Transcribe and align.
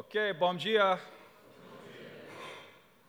Okay, 0.00 0.32
bom 0.32 0.54
dia. 0.56 0.98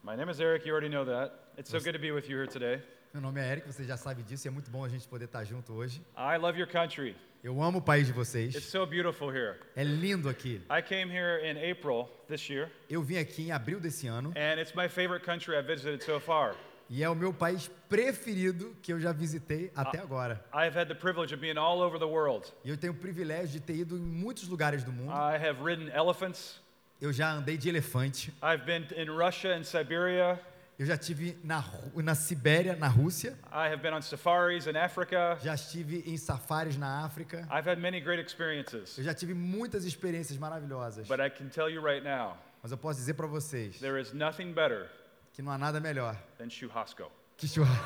My 0.04 0.16
name 0.18 0.30
is 0.30 0.42
Eric, 0.42 0.66
you 0.66 0.74
already 0.74 0.90
know 0.90 1.06
that. 1.06 1.32
It's 1.58 1.70
so 1.70 1.80
good 1.80 1.94
to 1.94 2.00
be 2.00 2.12
with 2.12 2.28
you 2.30 2.36
here 2.36 2.48
today. 2.48 2.82
Meu 3.14 3.22
nome 3.22 3.40
é 3.40 3.50
Eric, 3.50 3.68
você 3.68 3.86
já 3.86 3.96
sabe 3.96 4.24
disso 4.24 4.46
e 4.46 4.50
é 4.50 4.52
muito 4.52 4.70
bom 4.70 4.84
a 4.84 4.90
gente 4.90 5.08
poder 5.08 5.26
estar 5.26 5.46
junto 5.46 5.72
hoje. 5.74 6.02
I 6.18 6.36
love 6.38 6.60
your 6.60 6.68
country. 6.70 7.16
Eu 7.42 7.62
amo 7.62 7.78
o 7.80 7.82
país 7.82 8.08
de 8.08 8.12
It's 8.12 8.18
vocês. 8.30 8.66
so 8.66 8.86
beautiful 8.86 9.30
here. 9.34 9.58
É 9.74 9.84
lindo 9.86 10.28
aqui. 10.28 10.62
I 10.70 10.82
came 10.82 11.10
here 11.10 11.40
in 11.46 11.56
April 11.72 12.10
this 12.28 12.50
year, 12.50 12.70
Eu 12.90 13.02
vim 13.02 13.18
aqui 13.18 13.44
em 13.48 13.52
abril 13.54 13.80
desse 13.80 14.08
ano 14.08 14.34
and 14.36 14.60
it's 14.60 14.74
my 14.76 14.90
favorite 14.90 15.26
country 15.26 15.56
I've 15.56 15.68
visited 15.68 16.04
so 16.04 16.20
far. 16.20 16.56
e 16.90 17.04
é 17.04 17.10
o 17.10 17.16
meu 17.16 17.34
país 17.34 17.70
preferido 17.88 18.76
que 18.82 18.92
eu 18.92 19.00
já 19.00 19.14
visitei 19.14 19.72
até 19.76 20.00
agora. 20.00 20.44
I've 20.54 20.78
had 20.78 20.88
the 20.90 20.96
privilege 20.96 21.34
of 21.34 21.40
being 21.40 21.58
all 21.58 21.80
over 21.82 21.98
the 21.98 22.06
world. 22.06 22.52
E 22.66 22.70
eu 22.70 22.76
tenho 22.78 22.92
o 22.92 22.96
privilégio 22.98 23.48
de 23.54 23.62
ter 23.62 23.76
ido 23.76 23.96
em 23.98 24.02
muitos 24.02 24.48
lugares 24.50 24.84
do 24.84 24.92
mundo. 24.92 25.12
I 25.12 25.36
have 25.38 25.62
ridden 25.64 25.90
elephants. 25.96 26.61
Eu 27.02 27.12
já 27.12 27.32
andei 27.32 27.58
de 27.58 27.68
elefante. 27.68 28.32
I've 28.44 28.64
been 28.64 28.86
in 28.96 29.10
Russia 29.10 29.56
and 29.58 29.64
Siberia. 29.64 30.40
Eu 30.78 30.86
já 30.86 30.94
estive 30.94 31.36
na, 31.44 31.64
na 31.96 32.14
Sibéria, 32.14 32.76
na 32.76 32.88
Rússia. 32.88 33.36
I 33.52 33.72
have 33.74 33.78
been 33.78 33.92
on 33.92 34.04
safaris 34.04 34.68
in 34.68 34.78
Africa. 34.78 35.36
Já 35.42 35.56
estive 35.56 36.04
em 36.06 36.16
safaris 36.16 36.78
na 36.78 37.04
África. 37.04 37.48
I've 37.52 37.68
had 37.68 37.80
many 37.80 38.00
great 38.00 38.22
experiences. 38.24 39.00
Eu 39.00 39.04
já 39.04 39.16
tive 39.16 39.34
muitas 39.34 39.84
experiências 39.84 40.38
maravilhosas. 40.38 41.08
But 41.08 41.20
I 41.20 41.32
can 41.32 41.50
tell 41.50 41.68
you 41.70 41.82
right 41.84 42.04
now, 42.04 42.38
Mas 42.62 42.72
eu 42.72 42.78
posso 42.78 43.00
dizer 43.00 43.16
para 43.16 43.26
vocês 43.26 43.80
there 43.80 44.00
is 44.00 44.14
nothing 44.14 44.54
better 44.54 44.88
que 45.34 45.42
não 45.42 45.52
há 45.52 45.58
nada 45.58 45.80
melhor 45.80 46.16
than 46.38 46.52
churrasco. 46.52 47.12
que 47.36 47.48
churrasco. 47.48 47.84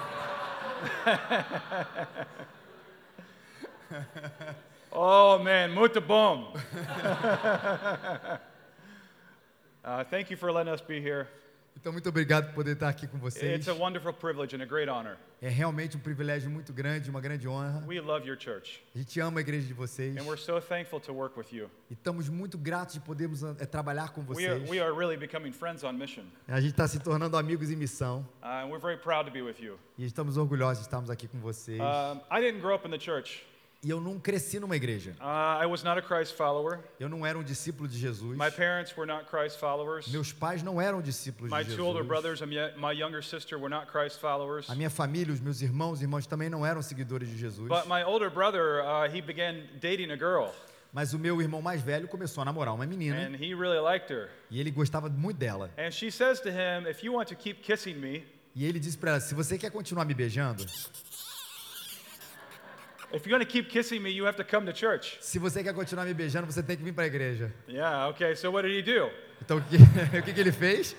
Oh 4.97 5.37
man, 5.39 5.69
muito 5.73 5.99
bom. 5.99 6.53
uh, 9.85 10.03
thank 10.09 10.29
you 10.31 10.37
for 10.37 10.51
letting 10.51 10.71
us 10.73 10.81
be 10.81 10.99
here. 10.99 11.27
Então, 11.77 11.91
muito 11.91 12.07
obrigado 12.07 12.45
por 12.47 12.53
poder 12.55 12.71
estar 12.71 12.87
aqui 12.87 13.05
com 13.05 13.17
vocês. 13.17 13.53
It's 13.59 13.67
a 13.67 13.73
wonderful 13.73 14.13
privilege 14.13 14.55
and 14.55 14.61
a 14.61 14.65
great 14.65 14.89
honor. 14.89 15.17
É 15.41 15.49
realmente 15.49 15.97
um 15.97 15.99
privilégio 15.99 16.49
muito 16.49 16.71
grande, 16.71 17.09
uma 17.09 17.19
grande 17.19 17.45
honra. 17.49 17.83
We 17.85 17.99
love 17.99 18.25
your 18.25 18.39
church, 18.39 18.81
A 18.95 18.97
gente 18.97 19.19
ama 19.19 19.39
a 19.39 19.41
igreja 19.41 19.67
de 19.67 19.73
vocês 19.73 20.15
and 20.15 20.21
we're 20.23 20.41
so 20.41 20.61
thankful 20.61 21.01
to 21.01 21.11
work 21.13 21.37
with 21.37 21.47
you. 21.51 21.69
e 21.89 21.93
estamos 21.93 22.29
muito 22.29 22.57
gratos 22.57 22.93
de 22.93 23.01
podermos 23.01 23.43
eh, 23.43 23.65
trabalhar 23.65 24.13
com 24.13 24.21
We 24.21 24.45
are, 24.47 24.59
vocês. 24.59 24.69
we 24.69 24.79
are 24.79 24.93
really 24.97 25.17
becoming 25.17 25.51
friends 25.51 25.83
on 25.83 25.91
mission, 25.91 26.23
A 26.47 26.61
gente 26.61 26.71
está 26.71 26.87
se 26.87 26.97
tornando 26.99 27.35
amigos 27.35 27.69
em 27.69 27.75
missão 27.75 28.25
uh, 28.41 28.45
and 28.47 28.67
we're 28.69 28.79
very 28.81 28.97
proud 28.97 29.25
to 29.25 29.31
be 29.31 29.41
with 29.41 29.59
you. 29.59 29.77
e 29.97 30.05
estamos 30.05 30.37
orgulhosos 30.37 30.77
de 30.79 30.85
estarmos 30.87 31.09
aqui 31.09 31.27
com 31.27 31.39
vocês. 31.41 31.77
Um, 31.81 32.21
I 32.31 32.39
didn't 32.39 32.61
grow 32.61 32.73
up 32.73 32.87
in 32.87 32.91
the 32.91 32.99
church. 32.99 33.45
E 33.85 33.89
eu 33.91 34.01
não 34.01 34.19
cresci 34.19 34.59
numa 34.59 34.75
igreja. 34.75 35.15
Uh, 35.21 35.63
I 35.63 35.67
was 35.67 35.83
not 35.83 35.99
a 35.99 36.01
Christ 36.01 36.33
follower. 36.35 36.79
Eu 36.99 37.07
não 37.07 37.23
era 37.23 37.37
um 37.37 37.43
discípulo 37.43 37.87
de 37.87 37.95
Jesus. 37.99 38.35
My 38.35 38.49
parents 38.49 38.97
were 38.97 39.05
not 39.05 39.25
Christ 39.29 39.59
followers. 39.59 40.07
Meus 40.07 40.33
pais 40.33 40.63
não 40.63 40.81
eram 40.81 41.03
discípulos 41.03 41.51
My 41.51 41.63
de 41.63 41.75
two 41.75 41.85
older 41.85 42.01
Jesus. 42.01 42.07
brothers 42.07 42.41
and 42.41 42.47
my 42.81 42.91
younger 42.99 43.23
sister 43.23 43.59
were 43.59 43.69
not 43.69 43.85
Christ 43.91 44.19
followers. 44.19 44.67
A 44.71 44.73
minha 44.73 44.89
família, 44.89 45.31
os 45.31 45.39
meus 45.39 45.61
irmãos 45.61 46.01
e 46.01 46.05
irmãs 46.05 46.25
também 46.25 46.49
não 46.49 46.65
eram 46.65 46.81
seguidores 46.81 47.29
de 47.29 47.37
Jesus. 47.37 47.67
But 47.69 47.85
my 47.87 48.03
older 48.03 48.31
brother, 48.31 48.81
uh, 48.83 49.05
he 49.07 49.21
began 49.21 49.67
dating 49.79 50.09
a 50.11 50.15
girl, 50.17 50.49
Mas 50.91 51.13
o 51.13 51.19
meu 51.19 51.39
irmão 51.39 51.61
mais 51.61 51.79
velho 51.79 52.07
começou 52.07 52.41
a 52.41 52.45
namorar 52.45 52.73
uma 52.73 52.87
menina 52.87 53.17
and 53.17 53.35
he 53.35 53.53
really 53.53 53.79
liked 53.79 54.11
her. 54.11 54.31
e 54.49 54.59
ele 54.59 54.71
gostava 54.71 55.09
muito 55.09 55.37
dela. 55.37 55.69
And 55.77 55.91
she 55.91 56.09
says 56.09 56.39
to 56.39 56.49
him, 56.49 56.89
If 56.89 57.03
you 57.03 57.13
want 57.13 57.27
to 57.29 57.35
keep 57.35 57.61
kissing 57.61 57.99
me, 57.99 58.25
E 58.55 58.65
ele 58.65 58.79
disse 58.79 58.97
para 58.97 59.11
ela: 59.11 59.19
se 59.19 59.35
você 59.35 59.59
quer 59.59 59.69
continuar 59.69 60.05
me 60.05 60.15
beijando, 60.15 60.65
if 63.13 63.25
you're 63.25 63.37
going 63.37 63.45
to 63.45 63.45
keep 63.45 63.69
kissing 63.69 64.01
me, 64.01 64.09
you 64.11 64.25
have 64.25 64.35
to 64.37 64.43
come 64.43 64.65
to 64.65 64.73
church. 64.73 65.17
se 65.21 65.39
você 65.39 65.63
quer 65.63 65.73
continuar 65.73 66.05
me 66.05 66.13
beijando, 66.13 66.45
você 66.51 66.61
tem 66.63 66.75
que 66.77 66.83
vir 66.83 66.93
para 66.93 67.03
a 67.03 67.07
igreja. 67.07 67.51
Yeah, 67.67 68.07
okay, 68.09 68.35
so 68.35 68.51
what 68.51 68.67
did 68.67 68.75
he 68.77 68.81
do? 68.81 69.09
Então 69.41 69.57
o 69.57 69.61
que, 69.61 69.75
o 70.19 70.23
que, 70.23 70.33
que 70.33 70.39
ele 70.39 70.51
fez? 70.51 70.95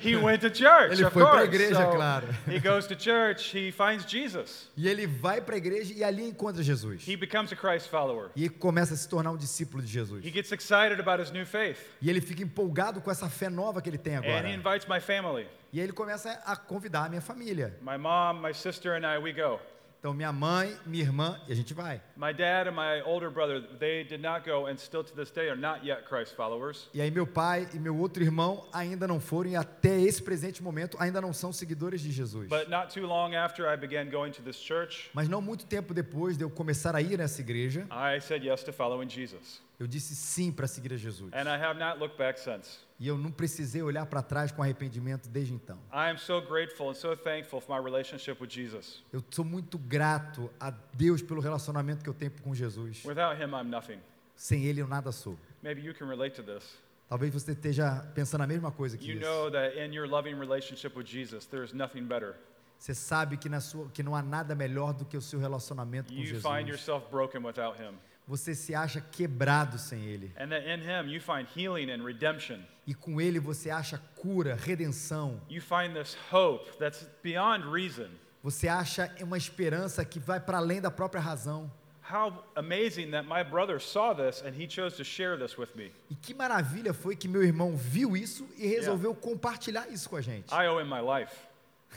He 0.00 0.16
went 0.16 0.40
to 0.40 0.48
church, 0.52 0.94
Ele 1.00 1.08
foi 1.10 1.22
pra 1.22 1.30
course. 1.30 1.44
igreja, 1.46 1.76
So 1.76 1.90
claro. 1.92 2.26
he 2.48 2.58
goes 2.58 2.88
to 2.88 2.96
church, 2.98 3.56
he 3.56 3.70
finds 3.70 4.04
Jesus. 4.04 4.68
E 4.76 4.88
ele 4.88 5.06
vai 5.06 5.40
para 5.40 5.54
a 5.54 5.58
igreja 5.58 5.94
e 5.94 6.02
ali 6.02 6.24
encontra 6.28 6.60
Jesus. 6.60 7.06
He 7.06 7.16
becomes 7.16 7.52
a 7.52 7.56
Christ 7.56 7.88
follower. 7.88 8.30
E 8.34 8.48
começa 8.48 8.94
a 8.94 8.96
se 8.96 9.08
tornar 9.08 9.30
um 9.30 9.36
discípulo 9.36 9.80
de 9.80 9.88
Jesus. 9.88 10.24
He 10.26 10.30
gets 10.32 10.50
excited 10.50 10.98
about 10.98 11.22
his 11.22 11.30
new 11.30 11.46
faith. 11.46 11.78
E 12.02 12.10
ele 12.10 12.20
fica 12.20 12.42
empolgado 12.42 13.00
com 13.00 13.12
essa 13.12 13.28
fé 13.28 13.48
nova 13.48 13.80
que 13.80 13.88
ele 13.88 13.96
tem 13.98 14.16
And 14.16 14.24
agora. 14.24 14.48
he 14.48 14.54
invites 14.54 14.88
my 14.88 14.98
family. 14.98 15.46
E 15.72 15.78
ele 15.78 15.92
começa 15.92 16.32
a 16.44 16.56
convidar 16.56 17.04
a 17.04 17.08
minha 17.08 17.20
família. 17.20 17.78
My 17.80 17.96
mom, 17.96 18.40
my 18.42 18.52
sister, 18.52 18.92
and 18.94 19.06
I, 19.06 19.18
we 19.18 19.32
go. 19.32 19.60
Então 20.06 20.14
minha 20.14 20.32
mãe, 20.32 20.72
minha 20.86 21.02
irmã 21.02 21.36
e 21.48 21.52
a 21.52 21.56
gente 21.56 21.74
vai. 21.74 22.00
My 22.16 22.32
dad 22.32 22.68
and 22.68 22.76
my 22.76 23.02
older 23.04 23.28
brother, 23.28 23.60
they 23.80 24.04
did 24.04 24.22
not 24.22 24.48
go 24.48 24.68
and 24.68 24.76
still 24.76 25.02
to 25.02 25.12
this 25.16 25.32
day 25.32 25.48
are 25.48 25.60
not 25.60 25.84
yet 25.84 26.04
Christ 26.08 26.36
followers. 26.36 26.88
E 26.94 27.00
aí 27.00 27.10
meu 27.10 27.26
pai 27.26 27.68
e 27.74 27.78
meu 27.80 27.96
outro 27.98 28.22
irmão 28.22 28.68
ainda 28.72 29.08
não 29.08 29.18
foram 29.18 29.50
e 29.50 29.56
até 29.56 30.00
esse 30.00 30.22
presente 30.22 30.62
momento 30.62 30.96
ainda 31.00 31.20
não 31.20 31.32
são 31.32 31.52
seguidores 31.52 32.00
de 32.00 32.12
Jesus. 32.12 32.48
But 32.48 32.68
not 32.68 32.94
too 32.94 33.04
long 33.04 33.34
after 33.34 33.66
I 33.66 33.76
began 33.76 34.08
going 34.08 34.30
to 34.30 34.42
this 34.42 34.58
church, 34.58 35.10
Mas 35.12 35.28
não 35.28 35.42
muito 35.42 35.66
tempo 35.66 35.92
depois 35.92 36.36
de 36.36 36.44
eu 36.44 36.50
começar 36.50 36.94
a 36.94 37.02
ir 37.02 37.18
nessa 37.18 37.40
igreja, 37.40 37.84
I 37.90 38.20
said 38.20 38.44
yes 38.44 38.62
to 38.62 38.72
following 38.72 39.08
Jesus. 39.08 39.60
Eu 39.78 39.86
disse 39.86 40.14
sim 40.16 40.50
para 40.52 40.66
seguir 40.66 40.92
a 40.92 40.96
Jesus. 40.96 41.32
And 41.32 41.42
I 41.48 41.56
have 41.62 41.78
not 41.78 41.98
looked 41.98 42.16
back 42.18 42.38
since. 42.40 42.78
E 42.98 43.06
eu 43.06 43.18
não 43.18 43.30
precisei 43.30 43.82
olhar 43.82 44.06
para 44.06 44.22
trás 44.22 44.50
com 44.50 44.62
arrependimento 44.62 45.28
desde 45.28 45.52
então. 45.52 45.76
I 45.92 46.10
am 46.10 46.16
so 46.18 46.40
grateful 46.40 46.88
and 46.90 46.94
so 46.94 47.14
thankful 47.16 47.60
for 47.60 47.76
my 47.78 47.84
relationship 47.84 48.40
with 48.40 48.48
Jesus. 48.50 49.02
Eu 49.12 49.22
sou 49.30 49.44
muito 49.44 49.76
grato 49.78 50.50
a 50.58 50.70
Deus 50.70 51.20
pelo 51.22 51.40
relacionamento 51.40 52.02
que 52.02 52.08
eu 52.08 52.14
tenho 52.14 52.32
com 52.42 52.54
Jesus. 52.54 53.04
Without 53.04 53.36
him, 53.40 53.50
I'm 53.54 53.68
nothing. 53.68 53.98
Sem 54.34 54.64
Ele 54.64 54.80
eu 54.80 54.88
nada 54.88 55.12
sou. 55.12 55.38
Maybe 55.62 55.82
you 55.82 55.94
can 55.94 56.06
relate 56.06 56.34
to 56.36 56.42
this. 56.42 56.78
Talvez 57.08 57.32
você 57.32 57.52
esteja 57.52 58.00
pensando 58.14 58.42
a 58.42 58.46
mesma 58.46 58.72
coisa 58.72 58.96
que 58.98 59.06
You 59.10 59.20
isso. 59.20 59.28
know 59.30 59.50
that 59.50 59.78
in 59.78 59.92
your 59.94 60.08
loving 60.08 60.34
relationship 60.34 60.96
with 60.96 61.06
Jesus, 61.06 61.46
there 61.46 61.64
is 61.64 61.72
nothing 61.72 62.02
better. 62.04 62.34
Você 62.78 62.94
sabe 62.94 63.36
que, 63.36 63.48
na 63.48 63.60
sua, 63.60 63.88
que 63.90 64.02
não 64.02 64.14
há 64.14 64.22
nada 64.22 64.54
melhor 64.54 64.92
do 64.92 65.04
que 65.04 65.16
o 65.16 65.22
seu 65.22 65.38
relacionamento 65.38 66.12
com 66.12 66.18
You 66.18 66.26
Jesus. 66.26 66.42
find 66.42 66.68
yourself 66.68 67.06
broken 67.10 67.42
without 67.44 67.80
him. 67.80 67.94
Você 68.26 68.54
se 68.54 68.74
acha 68.74 69.00
quebrado 69.00 69.78
sem 69.78 70.04
Ele. 70.04 70.32
And 70.36 70.48
that 70.48 70.66
in 70.68 70.80
him, 70.80 71.08
you 71.08 71.20
find 71.20 71.46
healing 71.56 71.92
and 71.92 72.04
redemption. 72.04 72.58
E 72.86 72.92
com 72.92 73.20
Ele 73.20 73.38
você 73.38 73.70
acha 73.70 73.98
cura, 74.16 74.56
redenção. 74.56 75.40
You 75.48 75.62
find 75.62 75.94
this 75.94 76.16
hope 76.32 76.76
that's 76.78 77.08
beyond 77.22 77.64
reason. 77.70 78.08
Você 78.42 78.68
acha 78.68 79.12
uma 79.20 79.36
esperança 79.36 80.04
que 80.04 80.18
vai 80.18 80.40
para 80.40 80.58
além 80.58 80.80
da 80.80 80.90
própria 80.90 81.20
razão. 81.20 81.70
How 82.08 82.44
amazing 82.54 83.10
that 83.10 83.28
my 83.28 83.42
brother 83.42 83.80
saw 83.80 84.14
this 84.14 84.42
and 84.42 84.50
he 84.50 84.68
chose 84.68 84.96
to 84.96 85.04
share 85.04 85.36
this 85.36 85.56
with 85.58 85.70
me. 85.74 85.92
E 86.08 86.14
que 86.14 86.34
maravilha 86.34 86.94
foi 86.94 87.16
que 87.16 87.26
meu 87.26 87.42
irmão 87.42 87.76
viu 87.76 88.16
isso 88.16 88.48
e 88.56 88.66
resolveu 88.66 89.14
compartilhar 89.14 89.88
isso 89.88 90.08
com 90.08 90.16
a 90.16 90.20
gente. 90.20 90.52
I 90.52 90.68
owe 90.68 90.80
him 90.80 90.88
my 90.88 91.00
life. 91.00 91.34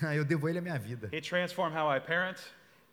Eu 0.16 0.26
devo 0.26 0.48
a 0.48 0.50
ele 0.50 0.60
a 0.60 0.62
minha 0.62 0.80
vida. 0.80 1.10
He 1.12 1.22
transformed 1.22 1.78
how 1.78 1.96
I 1.96 2.00
parent. 2.00 2.38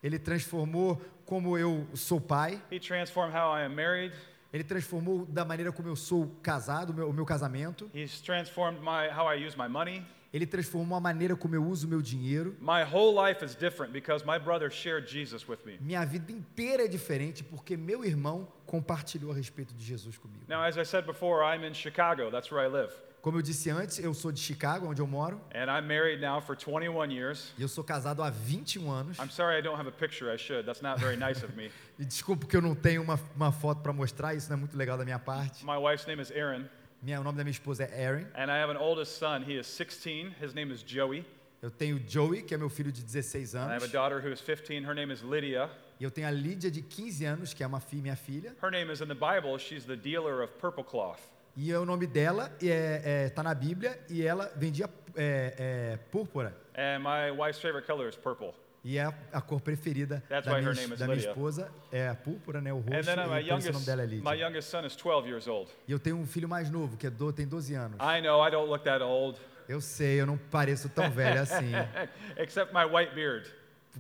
Ele 0.03 0.18
transformou 0.18 1.00
como 1.26 1.59
eu 1.59 1.87
sou 1.94 2.20
pai. 2.20 2.62
He 2.72 2.78
transformed 2.78 3.37
how 3.37 3.54
I 3.54 3.64
am 3.64 3.75
married. 3.75 4.14
Ele 4.53 4.64
transformou 4.64 5.26
da 5.26 5.44
maneira 5.44 5.70
como 5.72 5.88
eu 5.88 5.97
sou 5.97 6.34
casado, 6.42 6.91
o 6.91 6.94
meu, 6.94 7.10
o 7.10 7.12
meu 7.12 7.26
casamento. 7.26 7.91
He's 7.92 8.20
transformed 8.22 8.81
my, 8.81 9.10
how 9.14 9.31
I 9.31 9.47
use 9.47 9.59
my 9.59 9.69
money. 9.69 10.03
Ele 10.32 10.47
transformou 10.47 10.97
a 10.97 11.00
maneira 11.00 11.34
como 11.36 11.54
eu 11.54 11.65
uso 11.65 11.86
o 11.86 11.91
meu 11.91 12.03
dinheiro. 12.03 12.56
My 12.60 12.82
whole 12.82 13.15
life 13.15 13.44
is 13.44 13.54
different 13.54 13.92
because 13.92 14.25
my 14.25 14.38
brother 14.38 14.70
shared 14.70 15.10
Jesus 15.10 15.47
with 15.48 15.59
me. 15.65 15.78
Minha 15.81 16.04
vida 16.04 16.31
inteira 16.31 16.84
é 16.84 16.88
diferente 16.88 17.42
porque 17.42 17.76
meu 17.76 18.04
irmão 18.04 18.47
compartilhou 18.66 19.32
a 19.32 19.34
respeito 19.34 19.75
de 19.75 19.84
Jesus 19.84 20.16
comigo. 20.19 20.44
Now, 20.48 20.62
as 20.62 20.76
I 20.76 20.84
said 20.84 21.06
before, 21.06 21.42
I'm 21.42 21.65
in 21.65 21.75
Chicago. 21.75 22.31
That's 22.31 22.50
where 22.50 22.66
I 22.66 22.70
live. 22.70 22.92
Como 23.26 23.38
eu 23.38 23.42
disse 23.42 23.69
antes, 23.70 23.98
eu 23.98 24.14
sou 24.14 24.31
de 24.31 24.38
Chicago, 24.38 24.87
onde 24.87 25.03
eu 25.03 25.06
moro, 25.09 25.41
And 25.53 25.64
I'm 25.64 25.84
married 25.84 26.20
now 26.25 26.41
for 26.41 26.54
21 26.56 27.10
years. 27.10 27.53
e 27.59 27.62
eu 27.62 27.66
sou 27.66 27.82
casado 27.82 28.22
há 28.22 28.31
21 28.31 28.88
anos. 28.88 29.19
I'm 29.19 29.28
sorry 29.31 29.59
I 29.59 29.62
don't 29.62 29.76
have 29.76 29.88
a 29.88 29.91
picture. 29.91 30.32
I 30.32 30.38
should. 30.38 30.64
That's 30.64 30.81
not 30.81 31.00
very 31.00 31.16
nice 31.16 31.44
of 31.44 31.56
me. 31.56 31.72
E 31.98 32.04
desculpa 32.04 32.47
que 32.47 32.56
eu 32.56 32.62
não 32.62 32.76
tenho 32.76 33.03
uma, 33.03 33.19
uma 33.34 33.50
foto 33.50 33.81
para 33.82 33.92
mostrar, 33.92 34.32
isso 34.36 34.48
não 34.48 34.56
é 34.56 34.60
muito 34.60 34.76
legal 34.76 34.97
da 34.97 35.04
minha 35.04 35.19
parte. 35.19 35.65
My 35.66 35.76
wife's 35.76 36.06
name 36.06 36.22
is 36.22 36.31
Erin, 36.31 36.69
Minha, 37.03 37.20
o 37.20 37.25
nome 37.25 37.36
da 37.36 37.42
minha 37.42 37.50
esposa 37.50 37.82
é 37.82 38.04
Erin. 38.04 38.27
and 38.36 38.45
I 38.48 38.62
have 38.62 38.71
an 38.71 38.78
oldest 38.78 39.18
son. 39.18 39.42
He 39.45 39.59
is 39.59 39.66
16. 39.66 40.33
His 40.41 40.54
name 40.54 40.72
is 40.72 40.84
Joey. 40.86 41.24
Eu 41.60 41.72
tenho 41.72 42.00
Joey, 42.06 42.42
que 42.45 42.54
é 42.54 42.56
meu 42.56 42.68
filho 42.71 42.92
de 42.92 43.03
16 43.03 43.56
And 43.56 43.59
I 43.59 43.62
have 43.62 43.71
a 43.72 43.77
anos. 43.78 43.91
daughter 43.91 44.21
who 44.24 44.33
is 44.33 44.41
15. 44.41 44.84
Her 44.86 44.95
name 44.95 45.12
is 45.12 45.22
Lydia. 45.22 45.68
E 45.98 46.04
eu 46.04 46.12
tenho 46.12 46.28
a 46.28 46.30
Lídia, 46.30 46.71
de 46.71 46.80
15 46.80 47.24
anos, 47.24 47.53
que 47.53 47.65
é 47.65 47.66
uma 47.66 47.80
fi, 47.80 47.97
minha 47.97 48.15
filha. 48.15 48.54
Her 48.62 48.71
name 48.71 48.92
is 48.92 49.00
in 49.00 49.09
the 49.09 49.15
Bible. 49.15 49.59
She's 49.59 49.84
the 49.84 49.97
dealer 49.97 50.45
of 50.45 50.53
purple 50.60 50.84
cloth. 50.84 51.18
E 51.56 51.72
o 51.72 51.86
nome 51.86 52.06
dela 52.06 52.53
está 52.60 52.66
é, 52.68 53.28
tá 53.30 53.42
na 53.42 53.54
Bíblia 53.54 53.98
e 54.10 54.22
ela 54.22 54.53
vendia 54.56 54.91
é, 55.16 55.54
é, 55.56 55.97
púrpura. 56.10 56.54
And 56.76 56.98
my 56.98 57.30
wife's 57.30 57.60
favorite 57.60 57.86
color 57.86 58.08
is 58.08 58.16
purple. 58.16 58.53
E 58.84 58.98
é 58.98 59.04
a, 59.04 59.14
a 59.32 59.41
cor 59.41 59.60
preferida 59.60 60.22
That's 60.28 60.47
da 60.47 60.60
minha, 60.60 60.72
da 60.74 61.06
minha 61.06 61.16
Lydia. 61.16 61.30
esposa, 61.30 61.72
é 61.91 62.08
a 62.08 62.14
púrpura, 62.14 62.60
né, 62.60 62.72
o 62.72 62.76
roxo, 62.78 63.03
then 63.03 63.18
uh, 63.18 63.28
my 63.28 63.41
e 63.41 63.44
o 63.44 63.48
nome 63.48 63.64
youngest, 63.64 63.86
dela 63.86 64.03
é 64.03 64.06
my 64.06 64.12
Lídia. 64.12 64.34
youngest 64.34 64.70
son 64.70 64.84
is 64.84 64.94
12 64.94 65.26
years 65.28 65.48
old. 65.48 65.70
E 65.88 65.92
eu 65.92 65.98
tenho 65.98 66.16
um 66.16 66.26
filho 66.26 66.48
mais 66.48 66.70
novo, 66.70 66.97
que 66.97 67.06
é 67.06 67.10
do, 67.10 67.32
tem 67.32 67.48
12 67.48 67.74
anos. 67.74 67.98
I 68.00 68.20
know 68.20 68.47
I 68.47 68.50
don't 68.50 68.68
look 68.68 68.84
that 68.84 69.02
old, 69.02 69.41
Eu 69.68 69.80
sei, 69.80 70.20
eu 70.20 70.26
não 70.26 70.36
pareço 70.36 70.88
tão 70.91 71.10
velho 71.10 71.41
assim, 71.41 71.72
except 72.36 72.72
my 72.72 72.84
white 72.84 73.12
beard. 73.14 73.50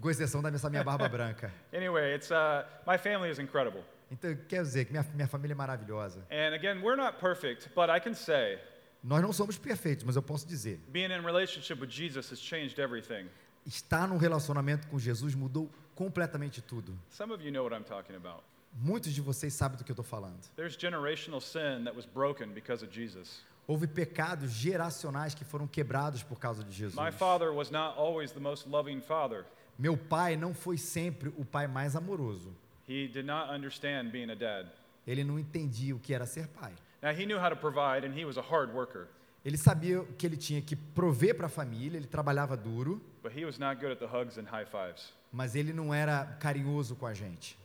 com 0.00 0.10
exceção 0.10 0.42
dessa 0.42 0.68
minha 0.70 0.84
barba 0.84 1.08
branca. 1.08 1.50
Anyway, 1.74 2.14
it's 2.14 2.30
uh, 2.30 2.64
my 2.86 2.98
family 2.98 3.30
is 3.30 3.38
incredible. 3.38 3.82
Então, 4.10 4.36
quer 4.48 4.62
dizer 4.62 4.84
que 4.84 4.92
minha, 4.92 5.04
minha 5.14 5.28
família 5.28 5.54
é 5.54 5.56
maravilhosa. 5.56 6.20
And 6.30 6.54
again, 6.54 6.80
we're 6.82 6.96
not 6.96 7.18
perfect, 7.18 7.68
but 7.74 7.88
I 7.90 8.00
can 8.00 8.14
say 8.14 8.58
Nós 9.02 9.22
não 9.22 9.32
somos 9.32 9.58
perfeitos, 9.58 10.04
mas 10.04 10.16
eu 10.16 10.22
posso 10.22 10.46
dizer, 10.46 10.80
being 10.88 11.12
in 11.12 11.20
relationship 11.24 11.80
with 11.80 11.90
Jesus 11.90 12.30
has 12.32 12.40
changed 12.40 12.78
everything. 12.80 13.28
estar 13.64 14.06
num 14.08 14.16
relacionamento 14.16 14.86
com 14.88 14.98
Jesus 14.98 15.34
mudou 15.34 15.70
completamente 15.94 16.60
tudo. 16.62 16.96
Some 17.10 17.32
of 17.32 17.42
you 17.44 17.50
know 17.50 17.64
what 17.64 17.74
I'm 17.76 17.84
talking 17.84 18.16
about. 18.16 18.42
Muitos 18.72 19.12
de 19.12 19.20
vocês 19.20 19.54
sabem 19.54 19.78
do 19.78 19.84
que 19.84 19.90
eu 19.90 19.94
estou 19.94 20.04
falando. 20.04 20.38
There's 20.54 20.76
generational 20.76 21.40
sin 21.40 21.84
that 21.84 21.96
was 21.96 22.04
broken 22.04 22.48
because 22.48 22.84
of 22.84 22.92
Jesus. 22.92 23.42
Houve 23.66 23.86
pecados 23.88 24.52
geracionais 24.52 25.34
que 25.34 25.44
foram 25.44 25.66
quebrados 25.66 26.22
por 26.22 26.38
causa 26.38 26.62
de 26.62 26.70
Jesus. 26.70 26.94
My 26.94 27.10
father 27.10 27.52
was 27.52 27.70
not 27.70 27.98
always 27.98 28.32
the 28.32 28.40
most 28.40 28.68
loving 28.68 29.00
father. 29.00 29.44
Meu 29.78 29.96
pai 29.96 30.36
não 30.36 30.54
foi 30.54 30.78
sempre 30.78 31.32
o 31.36 31.44
pai 31.44 31.66
mais 31.66 31.96
amoroso. 31.96 32.54
He 32.88 33.08
did 33.08 33.24
not 33.26 33.50
understand 33.52 34.10
being 34.10 34.30
a 34.30 34.34
dad. 34.34 34.66
Ele 35.06 35.24
não 35.24 35.38
entendia 35.38 35.94
o 35.94 35.98
que 35.98 36.12
era 36.14 36.26
ser 36.26 36.48
pai. 36.48 36.72
Now, 37.02 37.10
he 37.12 37.24
knew 37.26 37.38
how 37.38 37.48
to 37.50 37.56
provide, 37.56 38.06
and 38.06 38.12
he 38.18 38.24
was 38.24 38.36
a 38.36 38.42
hard 38.42 38.72
worker, 38.72 39.08
Ele 39.44 39.56
sabia 39.56 40.02
que 40.18 40.26
ele 40.26 40.36
tinha 40.36 40.60
que 40.60 40.74
prover 40.74 41.36
para 41.36 41.46
a 41.46 41.48
família, 41.48 41.96
ele 41.96 42.06
trabalhava 42.08 42.56
duro, 42.56 43.00
but 43.22 43.32
he 43.36 43.44
was 43.44 43.58
not 43.58 43.80
good 43.80 43.92
at 43.92 43.98
the 44.00 44.06
hugs 44.06 44.38
and 44.38 44.44
high 44.50 44.66
fives. 44.66 45.12
mas 45.30 45.54
ele 45.54 45.72
não 45.72 45.94
era 45.94 46.24
carinhoso 46.40 46.96
com 46.96 47.06
a 47.06 47.14
gente. 47.14 47.56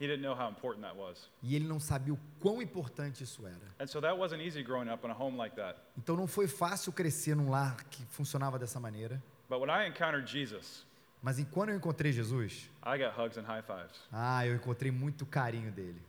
He 0.00 0.06
didn't 0.06 0.22
know 0.22 0.34
how 0.36 0.48
important 0.50 0.82
that 0.82 0.96
was. 0.96 1.28
E 1.42 1.56
ele 1.56 1.66
não 1.66 1.80
sabia 1.80 2.12
o 2.14 2.18
quão 2.40 2.60
importante 2.62 3.24
isso 3.24 3.44
era. 3.46 3.74
And 3.80 3.86
so 3.88 4.00
that 4.00 4.16
wasn't 4.16 4.42
easy 4.44 4.62
growing 4.62 4.88
up 4.90 5.04
in 5.04 5.10
a 5.10 5.14
home 5.14 5.36
like 5.36 5.56
that. 5.56 5.76
Então 5.98 6.16
não 6.16 6.26
foi 6.28 6.46
fácil 6.46 6.92
crescer 6.92 7.34
num 7.34 7.50
lar 7.50 7.82
que 7.90 8.04
funcionava 8.06 8.56
dessa 8.58 8.78
maneira. 8.78 9.20
But 9.48 9.60
when 9.60 9.70
I 9.70 9.88
encountered 9.88 10.28
Jesus, 10.30 10.84
Mas 11.24 11.38
enquanto 11.38 11.70
eu 11.70 11.76
encontrei 11.76 12.12
Jesus, 12.12 12.68
I 12.84 12.98
got 12.98 13.18
hugs 13.18 13.38
and 13.38 13.44
high 13.44 13.62
fives. 13.62 13.98
ah, 14.12 14.46
eu 14.46 14.54
encontrei 14.54 14.90
muito 14.92 15.24
carinho 15.24 15.72
dele. 15.72 16.00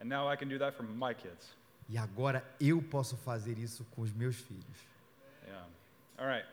And 0.00 0.04
now 0.04 0.32
I 0.32 0.36
can 0.36 0.46
do 0.46 0.60
that 0.60 0.76
for 0.76 0.84
my 0.84 1.12
kids. 1.12 1.56
E 1.88 1.98
agora 1.98 2.44
eu 2.60 2.80
posso 2.80 3.16
fazer 3.16 3.58
isso 3.58 3.84
com 3.96 4.02
os 4.02 4.12
meus 4.12 4.36
filhos. 4.36 4.78
Yeah. 5.44 5.66
All 6.18 6.26
right. 6.28 6.46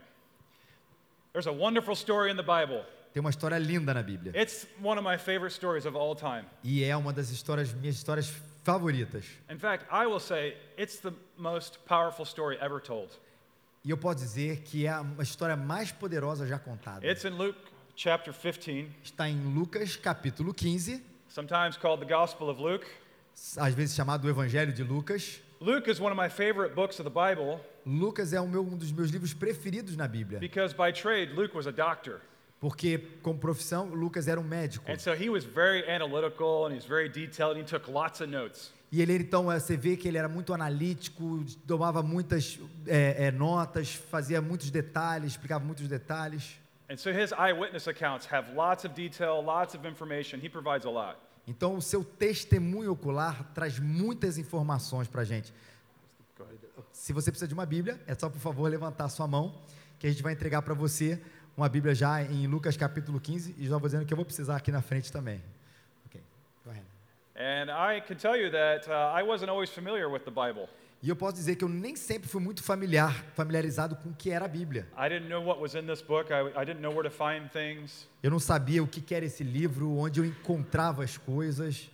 There's 1.32 1.46
a 1.46 1.52
wonderful 1.52 1.94
story 1.96 2.32
in 2.32 2.36
the 2.36 2.42
Bible. 2.42 2.84
Tem 3.14 3.22
uma 3.22 3.30
história 3.30 3.60
linda 3.60 3.94
na 3.94 4.02
Bíblia. 4.02 4.34
It's 4.36 4.66
one 4.82 5.00
of 5.00 5.08
my 5.08 5.20
favorite 5.20 5.54
stories 5.54 5.86
of 5.86 5.96
all 5.96 6.16
time. 6.16 6.46
E 6.64 6.84
é 6.84 6.98
uma 6.98 7.14
das 7.14 7.30
histórias, 7.30 7.72
minhas 7.72 7.96
histórias 7.96 8.34
favoritas. 8.64 9.26
In 9.48 9.60
fact, 9.60 9.86
I 9.92 10.08
will 10.08 10.20
say 10.20 10.58
it's 10.76 11.00
the 11.00 11.14
most 11.38 11.78
powerful 11.86 12.26
story 12.26 12.58
ever 12.60 12.82
told. 12.82 13.12
E 13.86 13.90
eu 13.90 13.98
posso 13.98 14.20
dizer 14.20 14.62
que 14.62 14.86
é 14.86 14.90
a 14.92 15.04
história 15.22 15.58
mais 15.58 15.92
poderosa 15.92 16.48
já 16.48 16.58
contada. 16.58 17.06
It's 17.06 17.26
in 17.26 17.32
Luke 17.32 17.60
chapter 17.98 18.34
15, 18.34 18.90
Está 19.04 19.28
em 19.28 19.36
Lucas 19.54 19.98
capítulo 19.98 20.54
15, 20.54 21.04
sometimes 21.28 21.76
called 21.76 22.00
the 22.06 22.10
Gospel 22.10 22.50
of 22.50 22.62
Luke. 22.62 22.88
às 23.58 23.74
vezes 23.74 23.94
chamado 23.94 24.24
o 24.26 24.30
Evangelho 24.30 24.72
de 24.72 24.84
Lucas. 24.84 25.42
Luke 25.60 25.92
is 25.92 26.00
one 26.00 26.14
of 26.14 26.22
my 26.22 26.30
favorite 26.30 26.74
books 26.76 26.98
of 27.00 27.10
the 27.10 27.10
Bible 27.10 27.60
Lucas 27.86 28.32
é 28.32 28.40
o 28.40 28.48
meu, 28.48 28.62
um 28.62 28.78
dos 28.78 28.92
meus 28.92 29.10
livros 29.10 29.34
preferidos 29.34 29.98
na 29.98 30.08
Bíblia, 30.08 30.40
because 30.40 30.74
by 30.74 30.94
trade, 30.94 31.34
Luke 31.34 31.54
was 31.54 31.68
a 31.68 31.72
doctor. 31.72 32.22
porque 32.62 32.98
como 33.22 33.38
profissão 33.38 33.90
Lucas 33.90 34.30
era 34.30 34.40
um 34.40 34.44
médico. 34.46 34.90
And 34.90 34.98
so 34.98 35.14
he 35.14 35.30
was 35.30 35.44
very 35.44 35.84
analytical 35.90 36.68
and 36.68 36.74
he's 36.74 36.86
very 36.86 37.10
detailed. 37.10 37.58
And 37.58 37.64
he 37.64 37.66
took 37.66 37.90
lots 37.92 38.22
of 38.22 38.30
notes. 38.32 38.72
E 38.94 39.02
ele 39.02 39.16
então, 39.16 39.52
eh, 39.52 39.60
você 39.60 39.76
vê 39.76 39.98
que 39.98 40.08
ele 40.08 40.20
era 40.20 40.30
muito 40.30 40.54
analítico, 40.54 41.44
tomava 41.66 42.04
muitas 42.04 42.60
eh, 42.86 43.26
eh, 43.26 43.32
notas, 43.32 43.96
fazia 43.96 44.40
muitos 44.40 44.70
detalhes, 44.70 45.32
explicava 45.32 45.66
muitos 45.66 45.88
detalhes. 45.88 46.60
And 46.88 46.98
so 46.98 47.10
his 47.10 47.32
eyewitness 47.32 47.88
accounts 47.88 48.32
have 48.32 48.54
lots 48.54 48.86
of 48.86 48.94
detail, 48.94 49.42
lots 49.44 49.74
of 49.74 49.88
information. 49.88 50.38
He 50.38 50.48
provides 50.48 50.86
a 50.86 50.92
lot. 50.92 51.18
Então, 51.48 51.76
o 51.76 51.82
seu 51.82 52.04
testemunho 52.04 52.92
ocular 52.92 53.52
traz 53.56 53.80
muitas 53.80 54.38
informações 54.38 55.08
para 55.08 55.22
a 55.22 55.26
gente. 55.26 55.52
Se 56.92 57.14
você 57.14 57.32
precisa 57.32 57.48
de 57.48 57.56
uma 57.56 57.66
Bíblia, 57.66 58.00
é 58.06 58.14
só, 58.14 58.30
por 58.30 58.40
favor, 58.40 58.70
levantar 58.70 59.10
sua 59.10 59.26
mão, 59.26 59.60
que 59.98 60.06
a 60.06 60.12
gente 60.12 60.22
vai 60.22 60.34
entregar 60.34 60.62
para 60.62 60.76
você 60.76 61.20
uma 61.58 61.68
Bíblia 61.68 61.96
já 61.96 62.22
em 62.22 62.46
Lucas 62.46 62.78
capítulo 62.78 63.20
15, 63.20 63.56
e 63.58 63.66
já 63.66 63.76
vou 63.76 63.88
dizendo 63.88 64.06
que 64.06 64.14
eu 64.14 64.18
vou 64.18 64.26
precisar 64.26 64.58
aqui 64.58 64.72
na 64.72 64.84
frente 64.84 65.12
também. 65.12 65.42
And 67.44 67.70
I 67.70 68.00
can 68.00 68.16
tell 68.16 68.38
you 68.38 68.50
that 68.52 68.88
uh, 68.88 69.12
I 69.14 69.22
wasn't 69.22 69.50
always 69.50 69.70
familiar 69.70 70.10
with 70.10 70.24
the 70.24 70.32
Bible. 70.32 70.70
E 71.02 71.10
eu 71.10 71.16
posso 71.18 71.34
dizer 71.34 71.58
que 71.58 71.66
eu 71.66 71.68
nem 71.68 71.98
sempre 71.98 72.30
fui 72.30 72.40
muito 72.40 72.64
familiar, 72.64 73.12
familiarizado 73.36 73.98
com 73.98 74.12
o 74.12 74.14
que 74.14 74.32
era 74.32 74.46
a 74.46 74.48
Bíblia. 74.48 74.88
I 74.98 75.10
didn't 75.10 75.28
know 75.28 75.44
what 75.44 75.60
was 75.60 75.76
in 75.76 75.86
this 75.86 76.02
book. 76.02 76.32
I, 76.32 76.48
I 76.58 76.64
didn't 76.64 76.80
know 76.80 76.94
where 76.94 77.04
to 77.04 77.14
find 77.14 77.52
things. 77.52 78.08
Eu 78.24 78.32
não 78.32 78.40
sabia 78.40 78.82
o 78.82 78.88
que 78.88 79.14
era 79.14 79.26
esse 79.26 79.44
livro, 79.44 79.98
onde 79.98 80.22
eu 80.22 80.26
encontrava 80.26 81.04
as 81.04 81.18
coisas. 81.18 81.92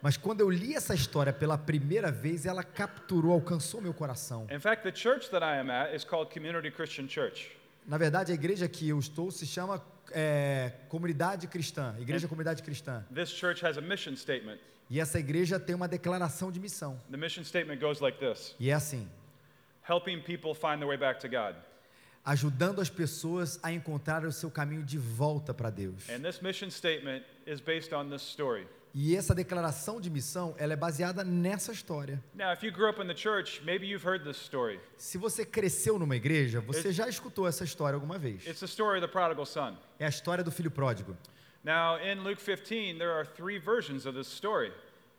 Mas 0.00 0.16
quando 0.16 0.40
eu 0.40 0.48
li 0.48 0.74
essa 0.74 0.94
história 0.94 1.32
pela 1.34 1.58
primeira 1.58 2.10
vez, 2.10 2.46
ela 2.46 2.62
capturou, 2.62 3.32
alcançou 3.32 3.82
meu 3.82 3.92
coração. 3.92 4.46
In 4.50 4.60
fact, 4.60 4.84
the 4.84 4.94
church 4.94 5.28
that 5.28 5.44
I 5.44 5.58
am 5.58 5.70
at 5.70 5.94
is 5.94 6.04
called 6.04 6.32
Community 6.32 6.70
Christian 6.70 7.06
Church. 7.06 7.50
Na 7.86 7.98
verdade, 7.98 8.30
a 8.32 8.34
igreja 8.34 8.66
que 8.68 8.88
eu 8.88 8.98
estou 8.98 9.30
se 9.30 9.44
chama 9.44 9.82
é, 10.14 10.72
Comunidade 10.88 11.46
Cristã, 11.46 11.94
Igreja 11.98 12.28
Comunidade 12.28 12.62
Cristã. 12.62 13.04
This 13.14 13.30
church 13.30 13.64
has 13.64 13.76
a 13.76 13.80
mission 13.80 14.16
statement. 14.16 14.60
E 14.90 15.00
essa 15.00 15.18
igreja 15.18 15.58
tem 15.58 15.74
uma 15.74 15.88
declaração 15.88 16.52
de 16.52 16.60
missão. 16.60 16.98
The 17.10 17.16
mission 17.16 17.44
statement 17.44 17.80
goes 17.80 18.00
like 18.00 18.18
this 18.18 18.54
E 18.60 18.70
é 18.70 18.74
assim: 18.74 19.08
helping 19.88 20.20
people 20.20 20.54
find 20.54 20.78
their 20.78 20.88
way 20.88 20.96
back 20.96 21.20
to 21.20 21.28
God. 21.28 21.56
ajudando 22.24 22.80
as 22.80 22.88
pessoas 22.88 23.58
a 23.62 23.72
encontrar 23.72 24.24
o 24.24 24.32
seu 24.32 24.50
caminho 24.50 24.82
de 24.82 24.98
volta 24.98 25.52
para 25.52 25.70
Deus. 25.70 26.08
And 26.08 26.20
this 26.20 26.40
mission 26.40 26.70
statement 26.70 27.24
is 27.46 27.60
based 27.60 27.92
on 27.92 28.10
this 28.10 28.22
story. 28.22 28.66
E 28.94 29.16
essa 29.16 29.34
declaração 29.34 30.00
de 30.00 30.10
missão, 30.10 30.54
ela 30.58 30.74
é 30.74 30.76
baseada 30.76 31.24
nessa 31.24 31.72
história. 31.72 32.22
Now, 32.34 32.52
if 32.52 32.62
you 32.62 32.70
grew 32.70 32.90
up 32.90 33.00
in 33.00 33.06
the 33.06 33.16
church, 33.16 33.62
maybe 33.64 33.86
you've 33.86 34.06
heard 34.06 34.22
this 34.22 34.36
story. 34.36 34.78
Se 34.98 35.16
você 35.16 35.46
cresceu 35.46 35.98
numa 35.98 36.14
igreja, 36.14 36.60
você 36.60 36.92
já 36.92 37.08
escutou 37.08 37.48
essa 37.48 37.64
história 37.64 37.94
alguma 37.94 38.18
vez. 38.18 38.46
It's 38.46 38.60
the 38.60 38.66
story 38.66 38.98
of 38.98 39.06
the 39.06 39.10
prodigal 39.10 39.46
son. 39.46 39.76
É 39.98 40.04
a 40.04 40.10
história 40.10 40.44
do 40.44 40.50
filho 40.50 40.70
pródigo. 40.70 41.16
Now, 41.64 41.98
in 41.98 42.22
Luke 42.22 42.42
15, 42.42 42.98
there 42.98 43.12
are 43.12 43.24
three 43.24 43.58
versions 43.58 44.04
of 44.04 44.18
this 44.18 44.26
story. 44.28 44.72